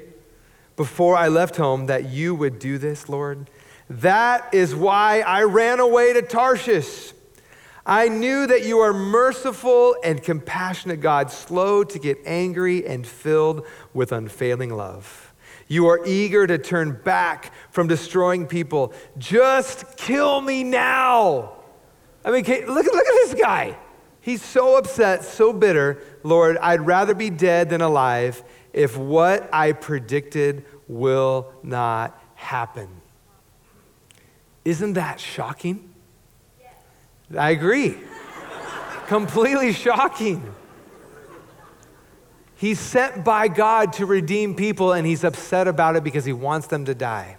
before 0.75 1.15
I 1.15 1.27
left 1.27 1.57
home 1.57 1.87
that 1.87 2.09
you 2.09 2.33
would 2.33 2.59
do 2.59 2.77
this, 2.77 3.09
Lord? 3.09 3.49
That 3.89 4.53
is 4.53 4.75
why 4.75 5.21
I 5.21 5.43
ran 5.43 5.79
away 5.79 6.13
to 6.13 6.21
Tarshish. 6.21 7.13
I 7.85 8.09
knew 8.09 8.45
that 8.47 8.65
you 8.65 8.79
are 8.79 8.93
merciful 8.93 9.95
and 10.03 10.21
compassionate 10.21 10.99
God, 10.99 11.31
slow 11.31 11.85
to 11.85 11.99
get 11.99 12.17
angry 12.25 12.85
and 12.85 13.07
filled 13.07 13.65
with 13.93 14.11
unfailing 14.11 14.75
love. 14.75 15.33
You 15.69 15.87
are 15.87 16.05
eager 16.05 16.45
to 16.47 16.57
turn 16.57 16.99
back 17.03 17.53
from 17.71 17.87
destroying 17.87 18.45
people. 18.45 18.93
Just 19.17 19.95
kill 19.95 20.41
me 20.41 20.65
now. 20.65 21.53
I 22.25 22.31
mean, 22.31 22.43
look, 22.43 22.67
look 22.67 23.07
at 23.07 23.13
this 23.25 23.33
guy. 23.35 23.77
He's 24.19 24.41
so 24.41 24.77
upset, 24.77 25.23
so 25.23 25.53
bitter. 25.53 26.03
Lord, 26.23 26.57
I'd 26.57 26.85
rather 26.85 27.13
be 27.13 27.29
dead 27.29 27.69
than 27.69 27.79
alive 27.79 28.43
if 28.73 28.97
what 28.97 29.47
I 29.53 29.71
predicted 29.71 30.65
will 30.89 31.53
not 31.63 32.21
happen. 32.35 32.89
Isn't 34.67 34.93
that 34.95 35.17
shocking? 35.17 35.93
I 37.37 37.51
agree. 37.51 37.95
Completely 39.07 39.71
shocking. 39.71 40.53
He's 42.57 42.77
sent 42.77 43.23
by 43.23 43.47
God 43.47 43.93
to 43.93 44.05
redeem 44.05 44.55
people, 44.55 44.91
and 44.91 45.07
he's 45.07 45.23
upset 45.23 45.69
about 45.69 45.95
it 45.95 46.03
because 46.03 46.25
he 46.25 46.33
wants 46.33 46.67
them 46.67 46.83
to 46.83 46.93
die. 46.93 47.37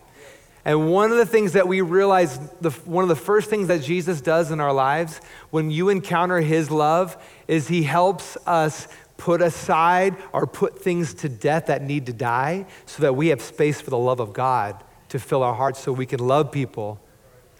And 0.64 0.90
one 0.90 1.10
of 1.10 1.18
the 1.18 1.26
things 1.26 1.52
that 1.52 1.68
we 1.68 1.82
realize, 1.82 2.38
the, 2.62 2.70
one 2.86 3.02
of 3.02 3.08
the 3.08 3.16
first 3.16 3.50
things 3.50 3.68
that 3.68 3.82
Jesus 3.82 4.22
does 4.22 4.50
in 4.50 4.58
our 4.58 4.72
lives 4.72 5.20
when 5.50 5.70
you 5.70 5.90
encounter 5.90 6.40
his 6.40 6.70
love 6.70 7.22
is 7.46 7.68
he 7.68 7.82
helps 7.82 8.38
us 8.46 8.88
put 9.18 9.42
aside 9.42 10.16
or 10.32 10.46
put 10.46 10.80
things 10.82 11.12
to 11.12 11.28
death 11.28 11.66
that 11.66 11.82
need 11.82 12.06
to 12.06 12.14
die 12.14 12.64
so 12.86 13.02
that 13.02 13.16
we 13.16 13.28
have 13.28 13.42
space 13.42 13.82
for 13.82 13.90
the 13.90 13.98
love 13.98 14.18
of 14.18 14.32
God 14.32 14.82
to 15.10 15.18
fill 15.18 15.42
our 15.42 15.54
hearts 15.54 15.78
so 15.78 15.92
we 15.92 16.06
can 16.06 16.20
love 16.20 16.50
people 16.50 16.98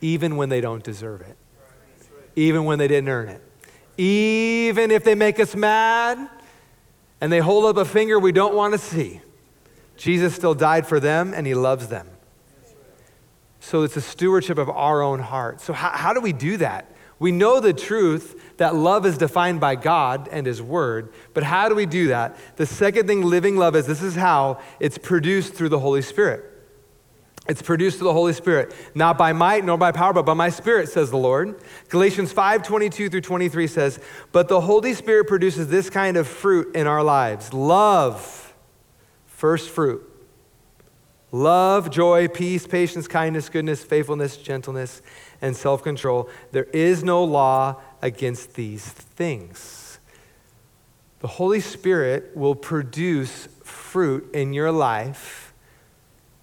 even 0.01 0.37
when 0.37 0.49
they 0.49 0.61
don't 0.61 0.83
deserve 0.83 1.21
it, 1.23 1.37
even 2.37 2.65
when 2.65 2.79
they 2.79 2.89
didn't 2.89 3.09
earn 3.09 3.29
it, 3.29 3.43
even 3.97 4.91
if 4.91 5.05
they 5.05 5.15
make 5.15 5.41
us 5.41 5.55
mad 5.55 6.29
and 7.21 7.33
they 7.33 7.41
hold 7.41 7.65
up 7.65 7.77
a 7.77 7.85
finger 7.85 8.19
we 8.19 8.33
don't 8.33 8.55
want 8.55 8.73
to 8.73 8.79
see. 8.79 9.21
Jesus 9.97 10.35
still 10.35 10.55
died 10.55 10.87
for 10.87 11.01
them 11.01 11.35
and 11.35 11.47
he 11.47 11.55
loves 11.55 11.89
them. 11.89 12.07
So 13.61 13.83
it's 13.83 13.97
a 13.97 14.01
stewardship 14.01 14.57
of 14.57 14.71
our 14.71 15.03
own 15.03 15.19
heart. 15.19 15.61
So, 15.61 15.73
how, 15.73 15.91
how 15.91 16.15
do 16.15 16.21
we 16.21 16.33
do 16.33 16.57
that? 16.59 16.93
We 17.19 17.33
know 17.33 17.59
the 17.59 17.73
truth 17.73 18.57
that 18.59 18.77
love 18.77 19.05
is 19.05 19.19
defined 19.19 19.61
by 19.61 19.75
God 19.75 20.29
and 20.31 20.47
His 20.47 20.63
Word, 20.63 21.13
but 21.35 21.43
how 21.43 21.69
do 21.69 21.75
we 21.75 21.85
do 21.85 22.09
that? 22.09 22.37
The 22.57 22.67
second 22.67 23.09
thing 23.09 23.23
living 23.23 23.57
love 23.57 23.75
is 23.75 23.87
this 23.87 24.03
is 24.03 24.15
how 24.15 24.61
it's 24.79 24.99
produced 24.99 25.55
through 25.55 25.71
the 25.71 25.81
Holy 25.81 26.03
Spirit. 26.03 26.45
It's 27.49 27.63
produced 27.63 27.99
through 27.99 28.09
the 28.09 28.13
Holy 28.13 28.35
Spirit, 28.35 28.75
not 28.95 29.17
by 29.17 29.33
might 29.33 29.65
nor 29.65 29.79
by 29.79 29.91
power, 29.91 30.13
but 30.13 30.27
by 30.27 30.35
my 30.35 30.51
Spirit, 30.51 30.91
says 30.91 31.11
the 31.11 31.17
Lord. 31.17 31.59
Galatians 31.89 32.31
5 32.31 32.63
22 32.63 33.09
through 33.09 33.23
23 33.23 33.67
says, 33.67 33.99
But 34.33 34.49
the 34.49 34.61
Holy 34.61 34.93
Spirit 34.93 35.27
produces 35.27 35.69
this 35.69 35.89
kind 35.89 36.19
of 36.19 36.29
fruit 36.29 36.77
in 36.77 36.87
our 36.87 37.03
lives 37.03 37.55
love, 37.55 38.55
first 39.27 39.71
fruit. 39.71 40.05
Love, 41.31 41.91
joy, 41.91 42.27
peace, 42.29 42.67
patience, 42.67 43.07
kindness, 43.07 43.51
goodness, 43.51 43.83
faithfulness, 43.85 44.37
gentleness, 44.37 45.03
and 45.41 45.57
self 45.57 45.83
control. 45.83 46.29
There 46.53 46.65
is 46.65 47.03
no 47.03 47.25
law 47.25 47.81
against 48.03 48.55
these 48.55 48.85
things. 48.85 50.01
The 51.21 51.29
Holy 51.29 51.61
Spirit 51.61 52.37
will 52.37 52.55
produce 52.55 53.49
fruit 53.63 54.31
in 54.35 54.53
your 54.53 54.71
life 54.71 55.48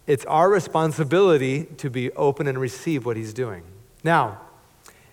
it's 0.07 0.25
our 0.25 0.49
responsibility 0.49 1.65
to 1.77 1.89
be 1.89 2.11
open 2.11 2.47
and 2.47 2.59
receive 2.59 3.05
what 3.05 3.17
he's 3.17 3.33
doing. 3.33 3.63
Now, 4.03 4.41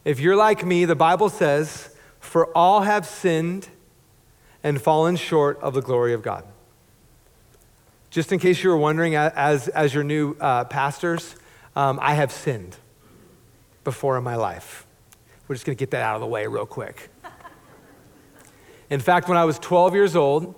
if 0.04 0.20
you're 0.20 0.36
like 0.36 0.64
me, 0.64 0.84
the 0.84 0.96
Bible 0.96 1.28
says, 1.28 1.94
For 2.20 2.46
all 2.56 2.82
have 2.82 3.06
sinned 3.06 3.68
and 4.62 4.80
fallen 4.80 5.16
short 5.16 5.58
of 5.60 5.74
the 5.74 5.82
glory 5.82 6.12
of 6.12 6.22
God. 6.22 6.44
Just 8.10 8.30
in 8.32 8.38
case 8.38 8.62
you 8.62 8.70
were 8.70 8.76
wondering, 8.76 9.14
as, 9.14 9.68
as 9.68 9.94
your 9.94 10.04
new 10.04 10.36
uh, 10.38 10.64
pastors, 10.64 11.34
um, 11.74 11.98
I 12.02 12.14
have 12.14 12.30
sinned 12.30 12.76
before 13.84 14.18
in 14.18 14.24
my 14.24 14.36
life. 14.36 14.86
We're 15.48 15.54
just 15.54 15.64
going 15.64 15.76
to 15.76 15.80
get 15.80 15.92
that 15.92 16.02
out 16.02 16.16
of 16.16 16.20
the 16.20 16.26
way 16.26 16.46
real 16.46 16.66
quick. 16.66 17.08
In 18.90 19.00
fact, 19.00 19.28
when 19.28 19.38
I 19.38 19.46
was 19.46 19.58
12 19.58 19.94
years 19.94 20.14
old, 20.14 20.54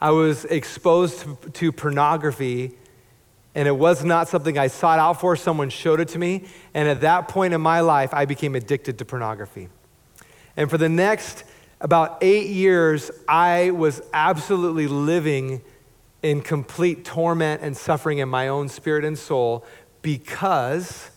I 0.00 0.10
was 0.10 0.44
exposed 0.44 1.20
to, 1.20 1.36
to 1.52 1.72
pornography, 1.72 2.72
and 3.54 3.68
it 3.68 3.76
was 3.76 4.04
not 4.04 4.28
something 4.28 4.58
I 4.58 4.66
sought 4.66 4.98
out 4.98 5.20
for. 5.20 5.36
Someone 5.36 5.70
showed 5.70 6.00
it 6.00 6.08
to 6.08 6.18
me, 6.18 6.44
and 6.74 6.88
at 6.88 7.00
that 7.02 7.28
point 7.28 7.54
in 7.54 7.60
my 7.60 7.80
life, 7.80 8.12
I 8.12 8.24
became 8.24 8.54
addicted 8.54 8.98
to 8.98 9.04
pornography. 9.04 9.68
And 10.56 10.70
for 10.70 10.78
the 10.78 10.88
next 10.88 11.44
about 11.80 12.18
eight 12.22 12.48
years, 12.48 13.10
I 13.28 13.70
was 13.70 14.02
absolutely 14.12 14.86
living 14.86 15.62
in 16.22 16.40
complete 16.40 17.04
torment 17.04 17.60
and 17.62 17.76
suffering 17.76 18.18
in 18.18 18.28
my 18.28 18.48
own 18.48 18.68
spirit 18.68 19.04
and 19.04 19.18
soul 19.18 19.64
because 20.00 21.10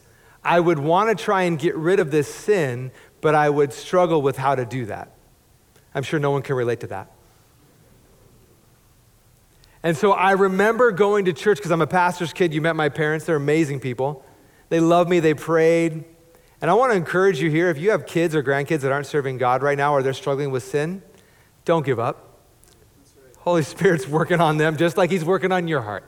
I 0.44 0.60
would 0.60 0.80
want 0.80 1.18
to 1.18 1.24
try 1.24 1.44
and 1.44 1.58
get 1.58 1.76
rid 1.76 2.00
of 2.00 2.12
this 2.12 2.34
sin, 2.34 2.92
but 3.22 3.34
I 3.34 3.50
would 3.50 3.72
struggle 3.72 4.22
with 4.22 4.38
how 4.38 4.56
to 4.56 4.66
do 4.66 4.86
that. 4.88 5.12
I'm 5.96 6.04
sure 6.04 6.20
no 6.20 6.32
one 6.32 6.42
can 6.42 6.56
relate 6.56 6.82
to 6.82 6.88
that. 6.88 7.12
And 9.84 9.96
so 9.96 10.12
I 10.12 10.32
remember 10.32 10.92
going 10.92 11.26
to 11.26 11.34
church 11.34 11.58
because 11.58 11.72
I'm 11.72 11.82
a 11.82 11.88
pastor's 11.88 12.34
kid. 12.34 12.54
You 12.54 12.62
met 12.62 12.76
my 12.76 12.90
parents, 12.90 13.26
they're 13.26 13.36
amazing 13.36 13.80
people. 13.80 14.26
They 14.70 14.80
love 14.80 15.08
me, 15.08 15.20
they 15.20 15.34
prayed. 15.34 16.04
And 16.60 16.72
I 16.72 16.74
want 16.74 16.92
to 16.92 16.98
encourage 16.98 17.40
you 17.40 17.50
here 17.50 17.70
if 17.70 17.78
you 17.78 17.92
have 17.92 18.06
kids 18.08 18.36
or 18.36 18.42
grandkids 18.42 18.82
that 18.82 18.92
aren't 18.92 19.06
serving 19.06 19.38
God 19.38 19.62
right 19.62 19.78
now 19.78 19.94
or 19.94 20.02
they're 20.02 20.14
struggling 20.14 20.50
with 20.50 20.64
sin, 20.64 21.04
don't 21.66 21.86
give 21.86 22.00
up. 22.00 22.40
Holy 23.38 23.64
Spirit's 23.64 24.08
working 24.08 24.42
on 24.42 24.58
them 24.58 24.76
just 24.78 24.98
like 24.98 25.10
He's 25.12 25.24
working 25.24 25.52
on 25.52 25.68
your 25.68 25.82
heart. 25.82 26.04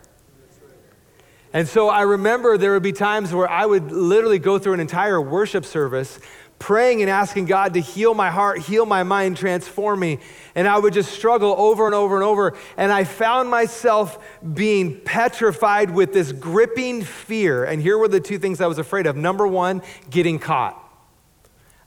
And 1.53 1.67
so 1.67 1.89
I 1.89 2.01
remember 2.01 2.58
there 2.58 2.73
would 2.73 2.84
be 2.84 2.91
times 2.91 3.34
where 3.34 3.49
I 3.49 3.65
would 3.65 3.91
literally 3.91 4.39
go 4.39 4.60
through 4.60 4.73
an 4.73 4.79
entire 4.79 5.19
worship 5.19 5.65
service 5.65 6.19
praying 6.60 7.02
and 7.02 7.10
asking 7.10 7.45
God 7.45 7.74
to 7.74 7.80
heal 7.80 8.13
my 8.13 8.30
heart, 8.30 8.60
heal 8.60 8.86
my 8.86 9.04
mind, 9.04 9.38
transform 9.38 10.02
me. 10.02 10.19
And 10.54 10.67
I 10.67 10.78
would 10.78 10.93
just 10.93 11.12
struggle 11.12 11.56
over 11.58 11.86
and 11.86 11.95
over 11.95 12.15
and 12.15 12.24
over. 12.24 12.56
And 12.78 12.91
I 12.91 13.06
found 13.06 13.50
myself 13.50 14.19
being 14.54 15.00
petrified 15.00 15.89
with 15.89 16.13
this 16.13 16.34
gripping 16.34 17.04
fear. 17.04 17.63
And 17.63 17.82
here 17.82 17.98
were 17.98 18.10
the 18.10 18.19
two 18.19 18.38
things 18.38 18.62
I 18.62 18.67
was 18.67 18.78
afraid 18.78 19.08
of. 19.08 19.15
Number 19.15 19.48
one, 19.48 19.82
getting 20.10 20.38
caught. 20.38 20.78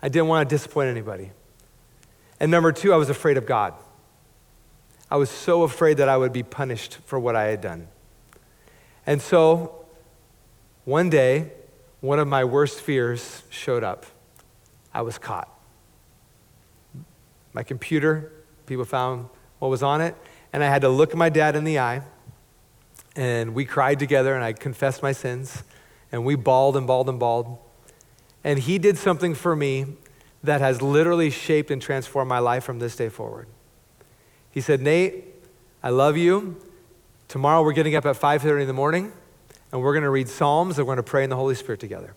I 0.03 0.09
didn't 0.09 0.29
want 0.29 0.49
to 0.49 0.53
disappoint 0.53 0.89
anybody. 0.89 1.31
And 2.41 2.51
number 2.51 2.73
two, 2.73 2.93
I 2.93 2.97
was 2.97 3.11
afraid 3.11 3.37
of 3.37 3.47
God. 3.47 3.75
I 5.11 5.17
was 5.17 5.31
so 5.31 5.63
afraid 5.63 5.99
that 5.99 6.09
I 6.09 6.17
would 6.17 6.33
be 6.33 6.43
punished 6.43 6.99
for 7.05 7.21
what 7.21 7.37
I 7.37 7.45
had 7.45 7.61
done. 7.61 7.89
And 9.07 9.21
so 9.21 9.85
one 10.85 11.11
day, 11.11 11.53
one 12.01 12.19
of 12.19 12.27
my 12.27 12.45
worst 12.45 12.81
fears 12.81 13.43
showed 13.51 13.85
up. 13.85 14.07
I 14.95 15.03
was 15.03 15.19
caught. 15.19 15.49
My 17.53 17.63
computer, 17.63 18.33
people 18.67 18.85
found 18.85 19.29
what 19.59 19.69
was 19.69 19.83
on 19.83 20.01
it, 20.01 20.15
and 20.53 20.63
I 20.63 20.69
had 20.69 20.83
to 20.83 20.89
look 20.89 21.15
my 21.15 21.29
dad 21.29 21.57
in 21.57 21.65
the 21.65 21.79
eye, 21.79 22.03
and 23.15 23.55
we 23.55 23.65
cried 23.65 23.99
together, 23.99 24.35
and 24.35 24.43
I 24.43 24.53
confessed 24.53 25.03
my 25.03 25.13
sins, 25.13 25.63
and 26.11 26.25
we 26.25 26.35
bawled 26.35 26.77
and 26.77 26.87
bawled 26.87 27.09
and 27.09 27.19
bawled. 27.19 27.59
And 28.45 28.59
he 28.59 28.79
did 28.79 28.99
something 28.99 29.35
for 29.35 29.55
me 29.55 29.87
that 30.43 30.61
has 30.61 30.83
literally 30.83 31.31
shaped 31.31 31.71
and 31.71 31.81
transformed 31.81 32.29
my 32.29 32.39
life 32.39 32.65
from 32.65 32.79
this 32.79 32.97
day 32.97 33.09
forward. 33.09 33.47
He 34.51 34.61
said, 34.61 34.81
Nate, 34.81 35.25
I 35.83 35.91
love 35.91 36.17
you. 36.17 36.57
Tomorrow 37.29 37.63
we're 37.63 37.73
getting 37.73 37.97
up 37.97 38.05
at 38.05 38.17
5:30 38.17 38.63
in 38.63 38.67
the 38.67 38.73
morning, 38.73 39.13
and 39.71 39.81
we're 39.81 39.93
going 39.93 40.03
to 40.03 40.11
read 40.11 40.29
Psalms 40.29 40.79
and 40.79 40.87
we're 40.87 40.95
going 40.95 41.05
to 41.05 41.11
pray 41.11 41.25
in 41.25 41.31
the 41.31 41.37
Holy 41.37 41.55
Spirit 41.55 41.81
together. 41.81 42.15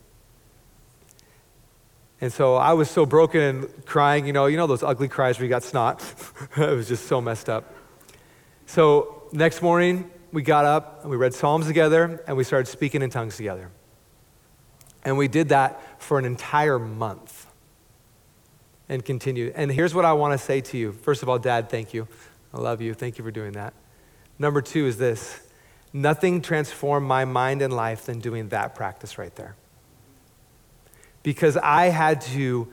And 2.22 2.32
so 2.32 2.56
I 2.56 2.74
was 2.74 2.90
so 2.90 3.06
broken 3.06 3.42
and 3.42 3.86
crying, 3.86 4.26
you 4.26 4.34
know, 4.34 4.46
you 4.46 4.58
know 4.58 4.68
those 4.68 4.84
ugly 4.84 5.08
cries 5.08 5.38
where 5.38 5.46
you 5.46 5.50
got 5.50 5.64
snot. 5.64 6.02
it 6.58 6.76
was 6.76 6.88
just 6.88 7.08
so 7.08 7.20
messed 7.20 7.50
up. 7.50 7.74
So 8.66 9.24
next 9.32 9.62
morning, 9.62 10.10
we 10.32 10.42
got 10.42 10.66
up 10.66 11.02
and 11.02 11.12
we 11.12 11.18
read 11.18 11.34
Psalms 11.34 11.68
together 11.68 12.24
and 12.28 12.38
we 12.38 12.44
started 12.44 12.70
speaking 12.70 13.02
in 13.02 13.10
tongues 13.10 13.38
together. 13.38 13.70
And 15.04 15.18
we 15.18 15.28
did 15.28 15.50
that 15.50 16.02
for 16.02 16.18
an 16.18 16.26
entire 16.26 16.80
month 16.80 17.46
and 18.88 19.04
continued. 19.04 19.54
And 19.56 19.72
here's 19.72 19.94
what 19.94 20.06
I 20.06 20.14
want 20.14 20.40
to 20.40 20.44
say 20.44 20.62
to 20.62 20.78
you. 20.78 20.94
First 20.94 21.22
of 21.22 21.30
all, 21.30 21.38
Dad, 21.38 21.70
thank 21.70 21.94
you. 21.94 22.08
I 22.54 22.60
love 22.60 22.82
you. 22.82 22.94
Thank 22.94 23.18
you 23.18 23.24
for 23.24 23.32
doing 23.32 23.52
that. 23.54 23.74
Number 24.40 24.62
two 24.62 24.88
is 24.88 24.98
this 24.98 25.42
nothing 25.94 26.42
transformed 26.42 27.08
my 27.08 27.26
mind 27.26 27.62
and 27.62 27.74
life 27.74 28.06
than 28.06 28.20
doing 28.20 28.50
that 28.50 28.74
practice 28.74 29.18
right 29.18 29.36
there 29.36 29.56
because 31.26 31.58
I 31.58 31.86
had 31.86 32.22
to 32.22 32.68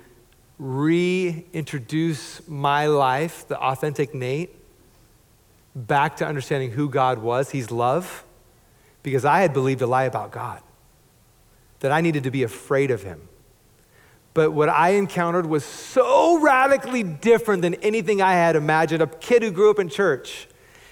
reintroduce 0.58 2.46
my 2.46 2.86
life, 2.86 3.48
the 3.48 3.58
authentic 3.58 4.14
Nate, 4.14 4.54
back 5.74 6.18
to 6.18 6.26
understanding 6.26 6.70
who 6.70 6.90
God 6.90 7.20
was. 7.20 7.50
He's 7.50 7.70
love, 7.70 8.24
because 9.02 9.24
I 9.24 9.40
had 9.40 9.54
believed 9.54 9.80
a 9.80 9.86
lie 9.86 10.04
about 10.04 10.32
God, 10.32 10.60
that 11.80 11.92
I 11.92 12.02
needed 12.02 12.24
to 12.24 12.30
be 12.30 12.42
afraid 12.42 12.90
of 12.90 13.02
Him. 13.02 13.26
But 14.34 14.50
what 14.50 14.68
I 14.68 14.90
encountered 14.90 15.46
was 15.46 15.64
so 15.64 16.38
radically 16.38 17.02
different 17.02 17.62
than 17.62 17.76
anything 17.76 18.20
I 18.20 18.34
had 18.34 18.54
imagined. 18.54 19.02
A 19.02 19.06
kid 19.06 19.42
who 19.42 19.50
grew 19.50 19.70
up 19.70 19.78
in 19.78 19.88
church. 19.88 20.46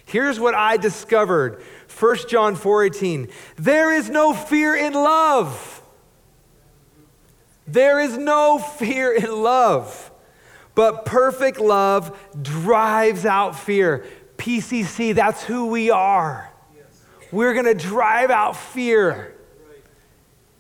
Here's 0.07 0.41
what 0.41 0.55
I 0.55 0.79
discovered 0.79 1.63
1 1.89 2.27
John 2.27 2.57
4:18. 2.57 3.29
There 3.57 3.93
is 3.93 4.09
no 4.09 4.33
fear 4.33 4.75
in 4.75 4.95
love. 4.95 5.80
There 7.73 8.01
is 8.01 8.19
no 8.19 8.59
fear 8.59 9.13
in 9.13 9.31
love, 9.43 10.11
but 10.75 11.05
perfect 11.05 11.61
love 11.61 12.19
drives 12.43 13.25
out 13.25 13.57
fear. 13.57 14.05
PCC, 14.39 15.15
that's 15.15 15.45
who 15.45 15.67
we 15.67 15.91
are. 15.91 16.51
We're 17.31 17.55
going 17.55 17.67
to 17.67 17.75
drive 17.75 18.31
out 18.31 18.57
fear 18.57 19.37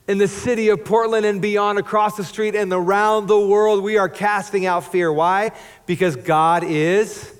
in 0.06 0.18
the 0.18 0.28
city 0.28 0.68
of 0.68 0.84
Portland 0.84 1.26
and 1.26 1.42
beyond, 1.42 1.78
across 1.78 2.16
the 2.16 2.22
street 2.22 2.54
and 2.54 2.72
around 2.72 3.26
the 3.26 3.40
world. 3.40 3.82
We 3.82 3.96
are 3.96 4.08
casting 4.08 4.66
out 4.66 4.84
fear. 4.84 5.12
Why? 5.12 5.50
Because 5.86 6.14
God 6.14 6.62
is 6.62 7.34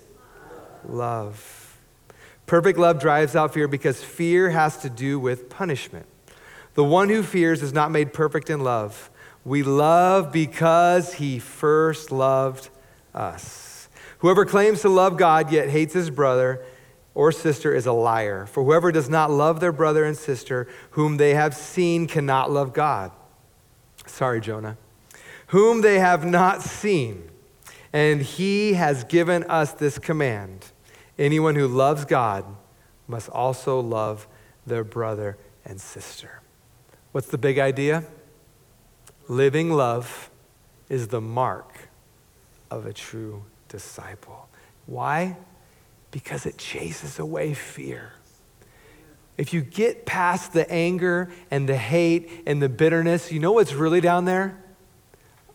love. 0.85 1.79
Perfect 2.47 2.77
love 2.77 2.99
drives 2.99 3.37
out 3.37 3.55
fear 3.55 3.69
because 3.69 4.03
fear 4.03 4.51
has 4.51 4.79
to 4.79 4.91
do 4.91 5.21
with 5.21 5.49
punishment. 5.49 6.07
The 6.75 6.83
one 6.83 7.09
who 7.09 7.23
fears 7.23 7.63
is 7.63 7.73
not 7.73 7.93
made 7.93 8.13
perfect 8.13 8.51
in 8.51 8.61
love. 8.65 9.10
We 9.45 9.63
love 9.63 10.33
because 10.33 11.15
he 11.15 11.39
first 11.39 12.13
loved 12.13 12.69
us. 13.15 13.89
Whoever 14.19 14.45
claims 14.45 14.83
to 14.83 14.89
love 14.89 15.17
God 15.17 15.51
yet 15.51 15.71
hates 15.71 15.95
his 15.95 16.11
brother 16.11 16.63
or 17.15 17.33
sister 17.33 17.75
is 17.75 17.87
a 17.87 17.93
liar. 17.93 18.47
For 18.47 18.63
whoever 18.63 18.93
does 18.93 19.09
not 19.09 19.31
love 19.31 19.61
their 19.61 19.73
brother 19.73 20.05
and 20.05 20.17
sister 20.17 20.69
whom 20.91 21.17
they 21.17 21.35
have 21.35 21.55
seen 21.55 22.07
cannot 22.07 22.51
love 22.51 22.73
God. 22.73 23.13
Sorry, 24.07 24.41
Jonah. 24.41 24.77
Whom 25.49 25.81
they 25.81 25.99
have 25.99 26.25
not 26.25 26.63
seen. 26.63 27.31
And 27.93 28.23
he 28.23 28.75
has 28.75 29.05
given 29.05 29.45
us 29.45 29.73
this 29.73 29.99
command 29.99 30.67
anyone 31.19 31.55
who 31.55 31.69
loves 31.69 32.05
God 32.05 32.45
must 33.07 33.29
also 33.29 33.81
love 33.81 34.27
their 34.67 34.85
brother 34.85 35.37
and 35.65 35.81
sister. 35.81 36.41
What's 37.13 37.27
the 37.27 37.39
big 37.39 37.59
idea? 37.59 38.05
Living 39.31 39.71
love 39.71 40.29
is 40.89 41.07
the 41.07 41.21
mark 41.21 41.89
of 42.69 42.85
a 42.85 42.93
true 42.93 43.45
disciple. 43.69 44.49
Why? 44.87 45.37
Because 46.11 46.47
it 46.47 46.59
chases 46.59 47.21
away 47.21 47.55
fear. 47.55 48.15
If 49.39 49.55
you 49.55 49.61
get 49.61 50.05
past 50.05 50.53
the 50.53 50.69
anger 50.69 51.31
and 51.49 51.69
the 51.69 51.77
hate 51.77 52.43
and 52.45 52.61
the 52.61 52.69
bitterness, 52.69 53.31
you 53.31 53.39
know 53.39 53.53
what's 53.53 53.73
really 53.73 54.01
down 54.01 54.25
there? 54.25 54.61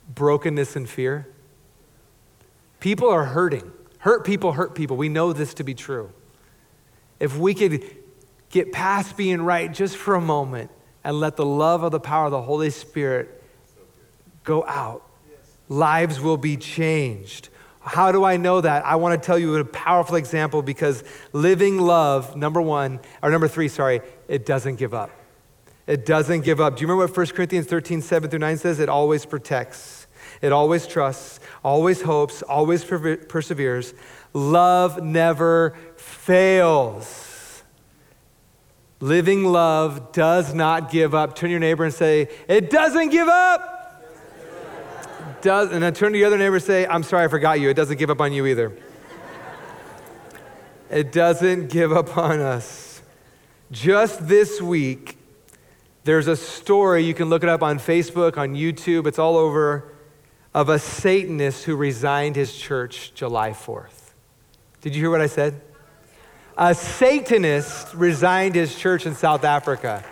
Brokenness 0.08 0.78
and 0.78 0.88
fear. 0.88 1.28
People 2.80 3.10
are 3.10 3.26
hurting. 3.26 3.74
Hurt 3.98 4.26
people 4.26 4.54
hurt 4.54 4.74
people. 4.74 4.96
We 4.96 5.10
know 5.10 5.34
this 5.34 5.54
to 5.56 5.66
be 5.66 5.74
true. 5.74 6.14
If 7.20 7.38
we 7.38 7.54
could 7.54 7.84
get 8.50 8.72
past 8.72 9.18
being 9.18 9.42
right 9.42 9.70
just 9.74 9.98
for 9.98 10.16
a 10.16 10.22
moment 10.22 10.72
and 11.04 11.20
let 11.20 11.36
the 11.36 11.46
love 11.46 11.84
of 11.84 11.92
the 11.92 12.00
power 12.00 12.28
of 12.28 12.32
the 12.32 12.42
Holy 12.42 12.70
Spirit 12.70 13.42
go 14.46 14.66
out. 14.66 15.04
Lives 15.68 16.22
will 16.22 16.38
be 16.38 16.56
changed. 16.56 17.50
How 17.82 18.12
do 18.12 18.24
I 18.24 18.38
know 18.38 18.62
that? 18.62 18.86
I 18.86 18.96
want 18.96 19.22
to 19.22 19.26
tell 19.26 19.38
you 19.38 19.56
a 19.58 19.66
powerful 19.66 20.16
example 20.16 20.62
because 20.62 21.04
living 21.34 21.78
love, 21.78 22.36
number 22.36 22.62
one, 22.62 23.00
or 23.22 23.30
number 23.30 23.48
three, 23.48 23.68
sorry, 23.68 24.02
it 24.28 24.46
doesn't 24.46 24.78
give 24.78 24.94
up. 24.94 25.12
It 25.86 26.06
doesn't 26.06 26.42
give 26.42 26.60
up. 26.60 26.76
Do 26.76 26.82
you 26.82 26.88
remember 26.88 27.12
what 27.12 27.18
1 27.18 27.28
Corinthians 27.36 27.68
13, 27.68 28.02
7 28.02 28.30
through 28.30 28.40
9 28.40 28.58
says? 28.58 28.80
It 28.80 28.90
always 28.90 29.26
protects, 29.26 30.08
it 30.42 30.52
always 30.52 30.88
trusts, 30.88 31.40
always 31.64 32.02
hopes, 32.02 32.42
always 32.42 32.84
perseveres. 32.84 33.94
Love 34.34 35.04
never 35.04 35.76
fails. 35.96 37.64
Living 39.00 39.44
love 39.44 40.12
does 40.12 40.54
not 40.54 40.90
give 40.90 41.14
up. 41.14 41.36
Turn 41.36 41.52
your 41.52 41.60
neighbor 41.60 41.84
and 41.84 41.94
say, 41.94 42.30
It 42.48 42.72
doesn't 42.72 43.10
give 43.10 43.28
up. 43.28 43.75
Does, 45.46 45.72
and 45.72 45.84
then 45.84 45.94
turn 45.94 46.12
to 46.12 46.18
the 46.18 46.26
other 46.26 46.40
neighbor 46.40 46.56
and 46.56 46.64
say, 46.64 46.88
I'm 46.88 47.04
sorry, 47.04 47.26
I 47.26 47.28
forgot 47.28 47.60
you. 47.60 47.70
It 47.70 47.76
doesn't 47.76 48.00
give 48.00 48.10
up 48.10 48.20
on 48.20 48.34
you 48.34 48.48
either. 48.48 48.76
it 50.90 51.12
doesn't 51.12 51.70
give 51.70 51.92
up 51.92 52.18
on 52.18 52.40
us. 52.40 53.04
Just 53.70 54.28
this 54.28 54.60
week, 54.60 55.20
there's 56.04 56.28
a 56.28 56.36
story, 56.36 57.04
you 57.04 57.14
can 57.14 57.30
look 57.30 57.44
it 57.44 57.50
up 57.50 57.62
on 57.62 57.78
Facebook, 57.78 58.40
on 58.40 58.56
YouTube, 58.56 59.06
it's 59.06 59.20
all 59.20 59.38
over, 59.38 59.94
of 60.52 60.70
a 60.70 60.80
Satanist 60.80 61.66
who 61.66 61.76
resigned 61.76 62.36
his 62.36 62.58
church 62.58 63.14
July 63.14 63.52
4th. 63.52 64.14
Did 64.82 64.96
you 64.96 65.02
hear 65.04 65.12
what 65.12 65.22
I 65.22 65.28
said? 65.28 65.62
A 66.58 66.74
Satanist 66.74 67.94
resigned 67.94 68.56
his 68.56 68.76
church 68.76 69.06
in 69.06 69.14
South 69.14 69.44
Africa. 69.44 70.04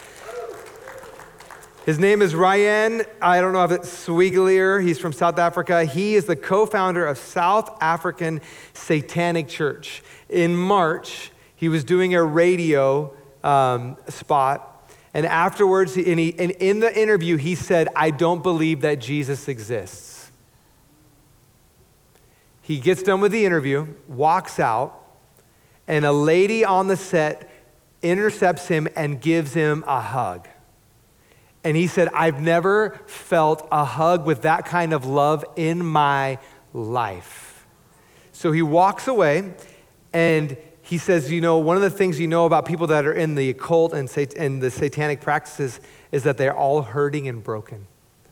His 1.85 1.99
name 1.99 2.21
is 2.21 2.33
Ryan, 2.33 3.03
I 3.21 3.41
don't 3.41 3.51
know 3.51 3.65
if 3.65 3.71
it's 3.71 4.07
Swiglier. 4.07 4.81
He's 4.81 4.97
from 4.97 5.11
South 5.11 5.37
Africa. 5.37 5.83
He 5.83 6.15
is 6.15 6.23
the 6.23 6.35
co 6.37 6.65
founder 6.65 7.05
of 7.05 7.17
South 7.17 7.77
African 7.81 8.39
Satanic 8.73 9.49
Church. 9.49 10.01
In 10.29 10.55
March, 10.55 11.31
he 11.57 11.67
was 11.67 11.83
doing 11.83 12.15
a 12.15 12.23
radio 12.23 13.13
um, 13.43 13.97
spot. 14.07 14.69
And 15.13 15.25
afterwards, 15.25 15.97
and, 15.97 16.17
he, 16.17 16.33
and 16.39 16.51
in 16.51 16.79
the 16.79 16.97
interview, 16.97 17.35
he 17.35 17.53
said, 17.53 17.89
I 17.97 18.11
don't 18.11 18.41
believe 18.41 18.79
that 18.81 18.99
Jesus 18.99 19.49
exists. 19.49 20.31
He 22.61 22.79
gets 22.79 23.03
done 23.03 23.19
with 23.19 23.33
the 23.33 23.45
interview, 23.45 23.87
walks 24.07 24.57
out, 24.57 25.03
and 25.85 26.05
a 26.05 26.13
lady 26.13 26.63
on 26.63 26.87
the 26.87 26.95
set 26.95 27.51
intercepts 28.01 28.69
him 28.69 28.87
and 28.95 29.19
gives 29.19 29.53
him 29.53 29.83
a 29.85 29.99
hug. 29.99 30.47
And 31.63 31.77
he 31.77 31.87
said, 31.87 32.09
I've 32.13 32.41
never 32.41 32.99
felt 33.05 33.67
a 33.71 33.85
hug 33.85 34.25
with 34.25 34.41
that 34.41 34.65
kind 34.65 34.93
of 34.93 35.05
love 35.05 35.45
in 35.55 35.85
my 35.85 36.39
life. 36.73 37.65
So 38.31 38.51
he 38.51 38.61
walks 38.61 39.07
away 39.07 39.53
and 40.11 40.57
he 40.81 40.97
says, 40.97 41.31
You 41.31 41.39
know, 41.39 41.57
one 41.57 41.77
of 41.77 41.81
the 41.81 41.89
things 41.89 42.19
you 42.19 42.27
know 42.27 42.45
about 42.45 42.65
people 42.65 42.87
that 42.87 43.05
are 43.05 43.13
in 43.13 43.35
the 43.35 43.49
occult 43.49 43.93
and, 43.93 44.09
sat- 44.09 44.35
and 44.35 44.61
the 44.61 44.69
satanic 44.69 45.21
practices 45.21 45.79
is 46.11 46.23
that 46.23 46.37
they're 46.37 46.55
all 46.55 46.81
hurting 46.81 47.27
and 47.27 47.43
broken 47.43 47.87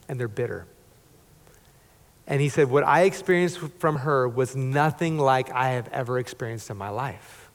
and 0.10 0.20
they're 0.20 0.28
bitter. 0.28 0.68
And 2.28 2.42
he 2.42 2.50
said, 2.50 2.70
What 2.70 2.84
I 2.84 3.04
experienced 3.04 3.60
from 3.80 3.98
her 3.98 4.28
was 4.28 4.56
nothing 4.56 5.18
like 5.18 5.50
I 5.52 5.70
have 5.70 5.88
ever 5.90 6.20
experienced 6.20 6.70
in 6.70 6.78
my 6.78 6.90
life. 6.90 7.50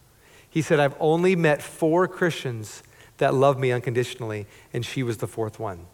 He 0.49 0.63
said, 0.63 0.81
I've 0.81 0.97
only 0.99 1.37
met 1.37 1.61
four 1.63 2.09
Christians 2.09 2.83
that 3.19 3.35
loved 3.35 3.59
me 3.59 3.73
unconditionally, 3.73 4.47
and 4.73 4.85
she 4.85 5.03
was 5.03 5.19
the 5.19 5.27
fourth 5.27 5.59
one. 5.59 5.87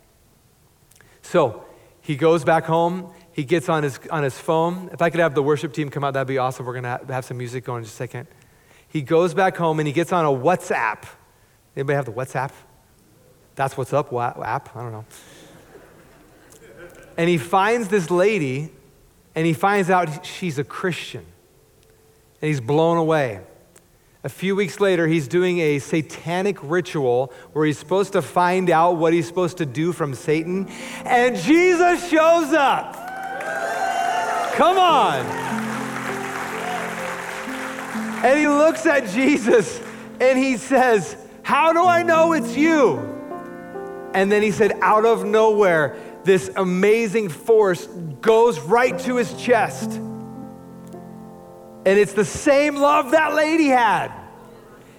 So 1.23 1.65
he 2.01 2.17
goes 2.17 2.45
back 2.45 2.65
home. 2.65 3.13
He 3.33 3.45
gets 3.45 3.69
on 3.69 3.83
his, 3.83 3.99
on 4.11 4.23
his 4.25 4.37
phone. 4.37 4.91
If 4.93 5.01
I 5.01 5.09
could 5.09 5.21
have 5.21 5.35
the 5.35 5.43
worship 5.43 5.73
team 5.73 5.89
come 5.89 6.05
out, 6.05 6.15
that'd 6.15 6.29
be 6.29 6.39
awesome. 6.39 6.67
We're 6.67 6.81
going 6.81 6.99
to 6.99 7.13
have 7.13 7.25
some 7.25 7.39
music 7.39 7.65
going 7.65 7.79
in 7.79 7.85
just 7.85 7.95
a 7.95 7.97
second. 7.97 8.29
He 8.89 9.01
goes 9.01 9.33
back 9.33 9.57
home 9.57 9.79
and 9.79 9.87
he 9.87 9.93
gets 9.93 10.13
on 10.13 10.25
a 10.25 10.29
WhatsApp. 10.29 11.05
Anybody 11.75 11.95
have 11.95 12.05
the 12.05 12.13
WhatsApp? 12.13 12.53
That's 13.55 13.77
what's 13.77 13.93
up, 13.93 14.13
app? 14.13 14.77
I 14.77 14.83
don't 14.83 14.93
know. 14.93 15.05
And 17.17 17.29
he 17.29 17.39
finds 17.39 17.89
this 17.89 18.11
lady 18.11 18.71
and 19.35 19.47
he 19.47 19.53
finds 19.53 19.89
out 19.89 20.27
she's 20.27 20.59
a 20.59 20.65
Christian. 20.65 21.25
And 22.41 22.49
he's 22.49 22.61
blown 22.61 22.99
away. 22.99 23.41
A 24.25 24.29
few 24.29 24.55
weeks 24.55 24.79
later, 24.79 25.09
he's 25.09 25.27
doing 25.27 25.59
a 25.59 25.81
satanic 25.81 26.57
ritual 26.63 27.33
where 27.55 27.67
he's 27.67 27.79
supposed 27.79 28.13
to 28.13 28.23
find 28.23 28.71
out 28.71 28.93
what 28.93 29.13
he's 29.13 29.27
supposed 29.27 29.59
to 29.59 29.67
do 29.67 29.93
from 29.93 30.15
Satan, 30.15 30.69
and 31.05 31.37
Jesus 31.37 32.09
shows 32.09 32.53
up. 32.53 32.95
Come 34.55 34.79
on. 34.79 35.27
And 38.25 38.39
he 38.39 38.47
looks 38.47 38.87
at 38.87 39.09
Jesus 39.09 39.81
and 40.21 40.39
he 40.39 40.57
says, 40.57 41.17
How 41.43 41.73
do 41.73 41.85
I 41.85 42.05
know 42.05 42.33
it's 42.33 42.57
you? 42.57 42.99
And 44.15 44.31
then 44.31 44.43
he 44.43 44.53
said, 44.53 44.79
Out 44.83 45.05
of 45.05 45.25
nowhere, 45.25 45.97
this 46.23 46.49
amazing 46.55 47.31
force 47.31 47.87
goes 48.21 48.61
right 48.61 48.97
to 49.01 49.17
his 49.17 49.35
chest. 49.35 50.01
And 51.85 51.99
it's 51.99 52.13
the 52.13 52.25
same 52.25 52.77
love 52.77 53.11
that 53.11 53.35
lady 53.35 53.67
had. 53.67 54.13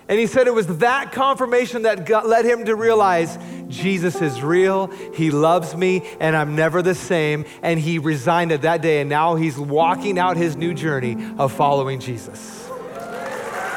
And 0.09 0.19
he 0.19 0.27
said 0.27 0.47
it 0.47 0.53
was 0.53 0.67
that 0.79 1.13
confirmation 1.13 1.83
that 1.83 2.05
got, 2.05 2.27
led 2.27 2.43
him 2.43 2.65
to 2.65 2.75
realize 2.75 3.37
Jesus 3.69 4.21
is 4.21 4.43
real, 4.43 4.87
he 5.13 5.31
loves 5.31 5.75
me, 5.75 6.03
and 6.19 6.35
I'm 6.35 6.55
never 6.55 6.81
the 6.81 6.93
same. 6.93 7.45
And 7.61 7.79
he 7.79 7.99
resigned 7.99 8.51
at 8.51 8.63
that 8.63 8.81
day, 8.81 8.99
and 8.99 9.09
now 9.09 9.35
he's 9.35 9.57
walking 9.57 10.19
out 10.19 10.35
his 10.35 10.57
new 10.57 10.73
journey 10.73 11.17
of 11.37 11.53
following 11.53 11.99
Jesus. 11.99 12.69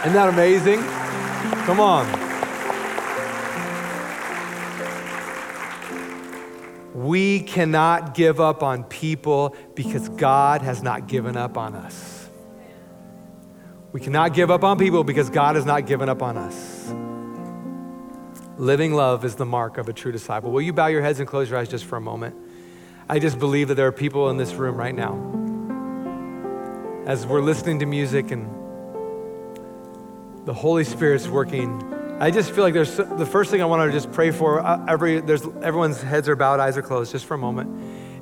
Isn't 0.01 0.13
that 0.13 0.29
amazing? 0.29 0.81
Come 1.65 1.81
on. 1.81 2.07
We 6.95 7.41
cannot 7.41 8.15
give 8.15 8.41
up 8.41 8.63
on 8.63 8.83
people 8.85 9.55
because 9.75 10.09
God 10.09 10.63
has 10.63 10.83
not 10.83 11.07
given 11.07 11.37
up 11.37 11.57
on 11.57 11.75
us. 11.75 12.16
We 13.97 14.03
cannot 14.03 14.35
give 14.35 14.51
up 14.51 14.63
on 14.63 14.77
people 14.77 15.05
because 15.05 15.31
God 15.31 15.57
has 15.57 15.65
not 15.65 15.87
given 15.87 16.11
up 16.11 16.21
on 16.21 16.37
us. 16.37 16.93
Living 18.59 18.93
love 18.93 19.25
is 19.25 19.37
the 19.37 19.47
mark 19.47 19.79
of 19.79 19.89
a 19.89 19.95
true 19.95 20.13
disciple. 20.13 20.51
Will 20.51 20.61
you 20.61 20.75
bow 20.75 20.89
your 20.89 21.01
heads 21.01 21.19
and 21.19 21.27
close 21.27 21.49
your 21.49 21.59
eyes 21.59 21.71
just 21.71 21.87
for 21.87 21.97
a 21.97 22.01
moment? 22.03 22.37
I 23.09 23.19
just 23.19 23.39
believe 23.39 23.69
that 23.69 23.77
there 23.77 23.87
are 23.87 23.93
people 23.93 24.29
in 24.29 24.37
this 24.37 24.53
room 24.53 24.77
right 24.77 24.95
now. 24.95 25.15
As 27.07 27.27
we're 27.27 27.41
listening 27.41 27.79
to 27.79 27.87
music 27.87 28.33
and 28.33 28.51
the 30.45 30.53
Holy 30.53 30.85
Spirit's 30.85 31.27
working, 31.27 31.83
I 32.21 32.31
just 32.31 32.51
feel 32.51 32.65
like 32.65 32.75
there's 32.75 32.99
the 32.99 33.25
first 33.25 33.51
thing 33.51 33.63
I 33.63 33.65
want 33.65 33.91
to 33.91 33.99
just 33.99 34.13
pray 34.13 34.31
for. 34.31 34.61
Uh, 34.61 34.85
every, 34.87 35.21
there's, 35.21 35.47
everyone's 35.63 36.03
heads 36.03 36.29
are 36.29 36.37
bowed, 36.37 36.61
eyes 36.61 36.77
are 36.77 36.83
closed, 36.83 37.13
just 37.13 37.25
for 37.25 37.33
a 37.33 37.39
moment. 37.39 37.71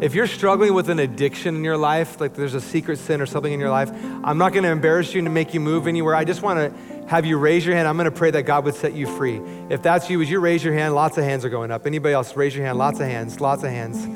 If 0.01 0.15
you're 0.15 0.27
struggling 0.27 0.75
with 0.75 0.91
an 0.91 0.99
addiction 0.99 1.55
in 1.55 1.65
your 1.65 1.77
life, 1.77 2.21
like 2.21 2.35
there's 2.35 2.55
a 2.55 2.61
secret 2.61 2.99
sin 2.99 3.21
or 3.21 3.27
something 3.27 3.53
in 3.53 3.61
your 3.61 3.71
life, 3.71 3.91
I'm 4.25 4.39
not 4.39 4.53
going 4.53 4.65
to 4.65 4.71
embarrass 4.71 5.15
you 5.15 5.21
and 5.21 5.33
make 5.33 5.55
you 5.55 5.61
move 5.61 5.87
anywhere. 5.87 6.17
I 6.17 6.25
just 6.25 6.43
want 6.43 6.59
to 6.59 7.07
have 7.07 7.25
you 7.25 7.39
raise 7.39 7.65
your 7.65 7.77
hand. 7.77 7.87
I'm 7.87 7.97
going 7.97 8.07
to 8.07 8.11
pray 8.11 8.33
that 8.33 8.43
God 8.43 8.65
would 8.65 8.75
set 8.75 8.95
you 8.95 9.07
free. 9.07 9.41
If 9.71 9.83
that's 9.83 10.11
you, 10.11 10.19
would 10.19 10.29
you 10.29 10.41
raise 10.41 10.65
your 10.65 10.75
hand? 10.75 10.95
Lots 10.95 11.17
of 11.17 11.25
hands 11.25 11.45
are 11.45 11.49
going 11.49 11.71
up. 11.71 11.87
Anybody 11.87 12.13
else, 12.13 12.35
raise 12.35 12.57
your 12.57 12.65
hand. 12.67 12.77
Lots 12.77 12.99
of 12.99 13.07
hands, 13.07 13.41
lots 13.41 13.63
of 13.63 13.71
hands. 13.71 14.09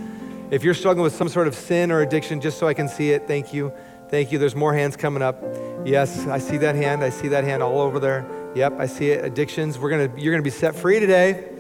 If 0.51 0.65
you're 0.65 0.75
struggling 0.75 1.05
with 1.05 1.15
some 1.15 1.29
sort 1.29 1.47
of 1.47 1.55
sin 1.55 1.93
or 1.93 2.01
addiction, 2.01 2.41
just 2.41 2.59
so 2.59 2.67
I 2.67 2.75
can 2.75 2.89
see 2.89 3.11
it, 3.11 3.29
thank 3.29 3.53
you. 3.55 3.73
Thank 4.09 4.33
you. 4.33 4.39
There's 4.39 4.57
more 4.57 4.73
hands 4.73 4.97
coming 4.97 5.23
up. 5.23 5.43
Yes, 5.85 6.27
I 6.27 6.39
see 6.39 6.57
that 6.59 6.75
hand. 6.75 7.05
I 7.05 7.11
see 7.11 7.29
that 7.29 7.45
hand 7.45 7.63
all 7.63 7.81
over 7.81 8.01
there. 8.01 8.27
Yep, 8.55 8.81
I 8.81 8.87
see 8.87 9.11
it. 9.11 9.25
Addictions. 9.25 9.79
We're 9.79 9.91
gonna, 9.91 10.11
you're 10.17 10.33
going 10.33 10.43
to 10.43 10.51
be 10.51 10.51
set 10.51 10.75
free 10.75 10.99
today. 10.99 11.51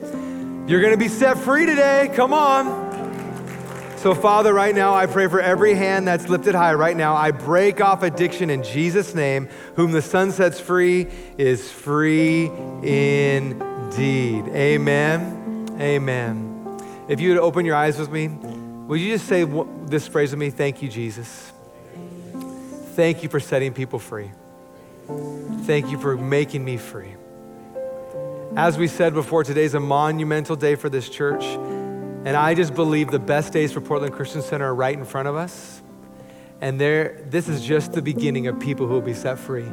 You're 0.66 0.81
going 0.81 0.94
to 0.94 0.98
be 0.98 1.09
set 1.09 1.38
free 1.38 1.66
today. 1.66 2.11
Come 2.14 2.33
on. 2.33 2.88
So, 3.98 4.14
Father, 4.14 4.54
right 4.54 4.76
now, 4.76 4.94
I 4.94 5.06
pray 5.06 5.26
for 5.26 5.40
every 5.40 5.74
hand 5.74 6.06
that's 6.06 6.28
lifted 6.28 6.54
high 6.54 6.74
right 6.74 6.96
now. 6.96 7.16
I 7.16 7.32
break 7.32 7.80
off 7.80 8.04
addiction 8.04 8.48
in 8.48 8.62
Jesus' 8.62 9.12
name. 9.12 9.48
Whom 9.74 9.90
the 9.90 10.02
Son 10.02 10.30
sets 10.30 10.61
free 10.61 11.08
is 11.37 11.72
free 11.72 12.46
indeed. 12.46 14.46
Amen. 14.51 15.68
Amen. 15.80 16.78
If 17.09 17.20
you 17.20 17.30
would 17.30 17.38
open 17.38 17.66
your 17.66 17.74
eyes 17.74 17.99
with 17.99 18.12
me, 18.12 18.28
would 18.28 19.01
you 19.01 19.14
just 19.14 19.26
say 19.26 19.44
this 19.86 20.07
phrase 20.07 20.30
with 20.30 20.38
me? 20.38 20.51
Thank 20.51 20.80
you, 20.80 20.88
Jesus. 20.88 21.53
Thank 22.94 23.24
you 23.24 23.28
for 23.28 23.40
setting 23.40 23.72
people 23.72 23.99
free. 23.99 24.30
Thank 25.62 25.90
you 25.90 25.99
for 25.99 26.16
making 26.16 26.64
me 26.64 26.76
free. 26.76 27.16
As 28.55 28.78
we 28.78 28.86
said 28.86 29.12
before, 29.12 29.42
today's 29.42 29.74
a 29.74 29.80
monumental 29.80 30.55
day 30.55 30.76
for 30.76 30.88
this 30.88 31.09
church. 31.09 31.42
And 32.24 32.36
I 32.36 32.54
just 32.54 32.74
believe 32.74 33.10
the 33.10 33.18
best 33.18 33.52
days 33.52 33.72
for 33.72 33.80
Portland 33.80 34.14
Christian 34.14 34.42
Center 34.42 34.66
are 34.66 34.74
right 34.74 34.96
in 34.96 35.04
front 35.04 35.28
of 35.28 35.36
us. 35.36 35.80
And 36.60 36.80
there, 36.80 37.24
this 37.28 37.48
is 37.48 37.64
just 37.64 37.92
the 37.92 38.02
beginning 38.02 38.48
of 38.48 38.58
people 38.58 38.86
who 38.86 38.94
will 38.94 39.00
be 39.00 39.14
set 39.14 39.38
free. 39.38 39.68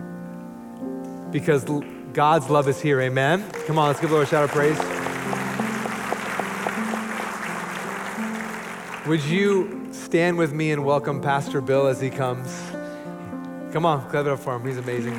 Because 1.32 1.66
God's 2.14 2.50
love 2.50 2.68
is 2.68 2.80
here. 2.80 3.02
Amen. 3.02 3.44
Come 3.66 3.78
on, 3.78 3.88
let's 3.88 4.00
give 4.00 4.10
the 4.10 4.16
Lord 4.16 4.28
a 4.28 4.30
shout 4.30 4.44
of 4.44 4.52
praise. 4.52 4.78
Would 9.08 9.24
you 9.24 9.90
stand 9.92 10.38
with 10.38 10.54
me 10.54 10.72
and 10.72 10.86
welcome 10.86 11.22
Pastor 11.22 11.62
Bill 11.62 11.88
as 11.88 12.00
he 12.00 12.10
comes? 12.10 12.58
Come 13.72 13.86
on, 13.86 14.10
clap 14.10 14.26
it 14.26 14.32
up 14.32 14.40
for 14.40 14.56
him. 14.56 14.66
He's 14.66 14.78
amazing. 14.78 15.14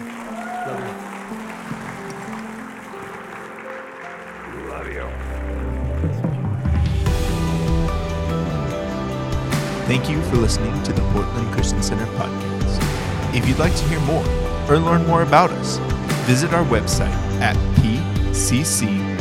Thank 9.86 10.10
you 10.10 10.20
for 10.22 10.36
listening 10.36 10.82
to 10.82 10.92
the 10.92 11.00
Portland 11.12 11.52
Christian 11.52 11.80
Center 11.82 12.06
podcast. 12.16 12.82
If 13.34 13.46
you'd 13.46 13.58
like 13.58 13.76
to 13.76 13.84
hear 13.84 14.00
more 14.00 14.24
or 14.68 14.78
learn 14.78 15.06
more 15.06 15.22
about 15.22 15.52
us, 15.52 15.78
visit 16.26 16.52
our 16.52 16.64
website 16.64 17.14
at 17.40 17.54
pcctoday.com 17.76 19.16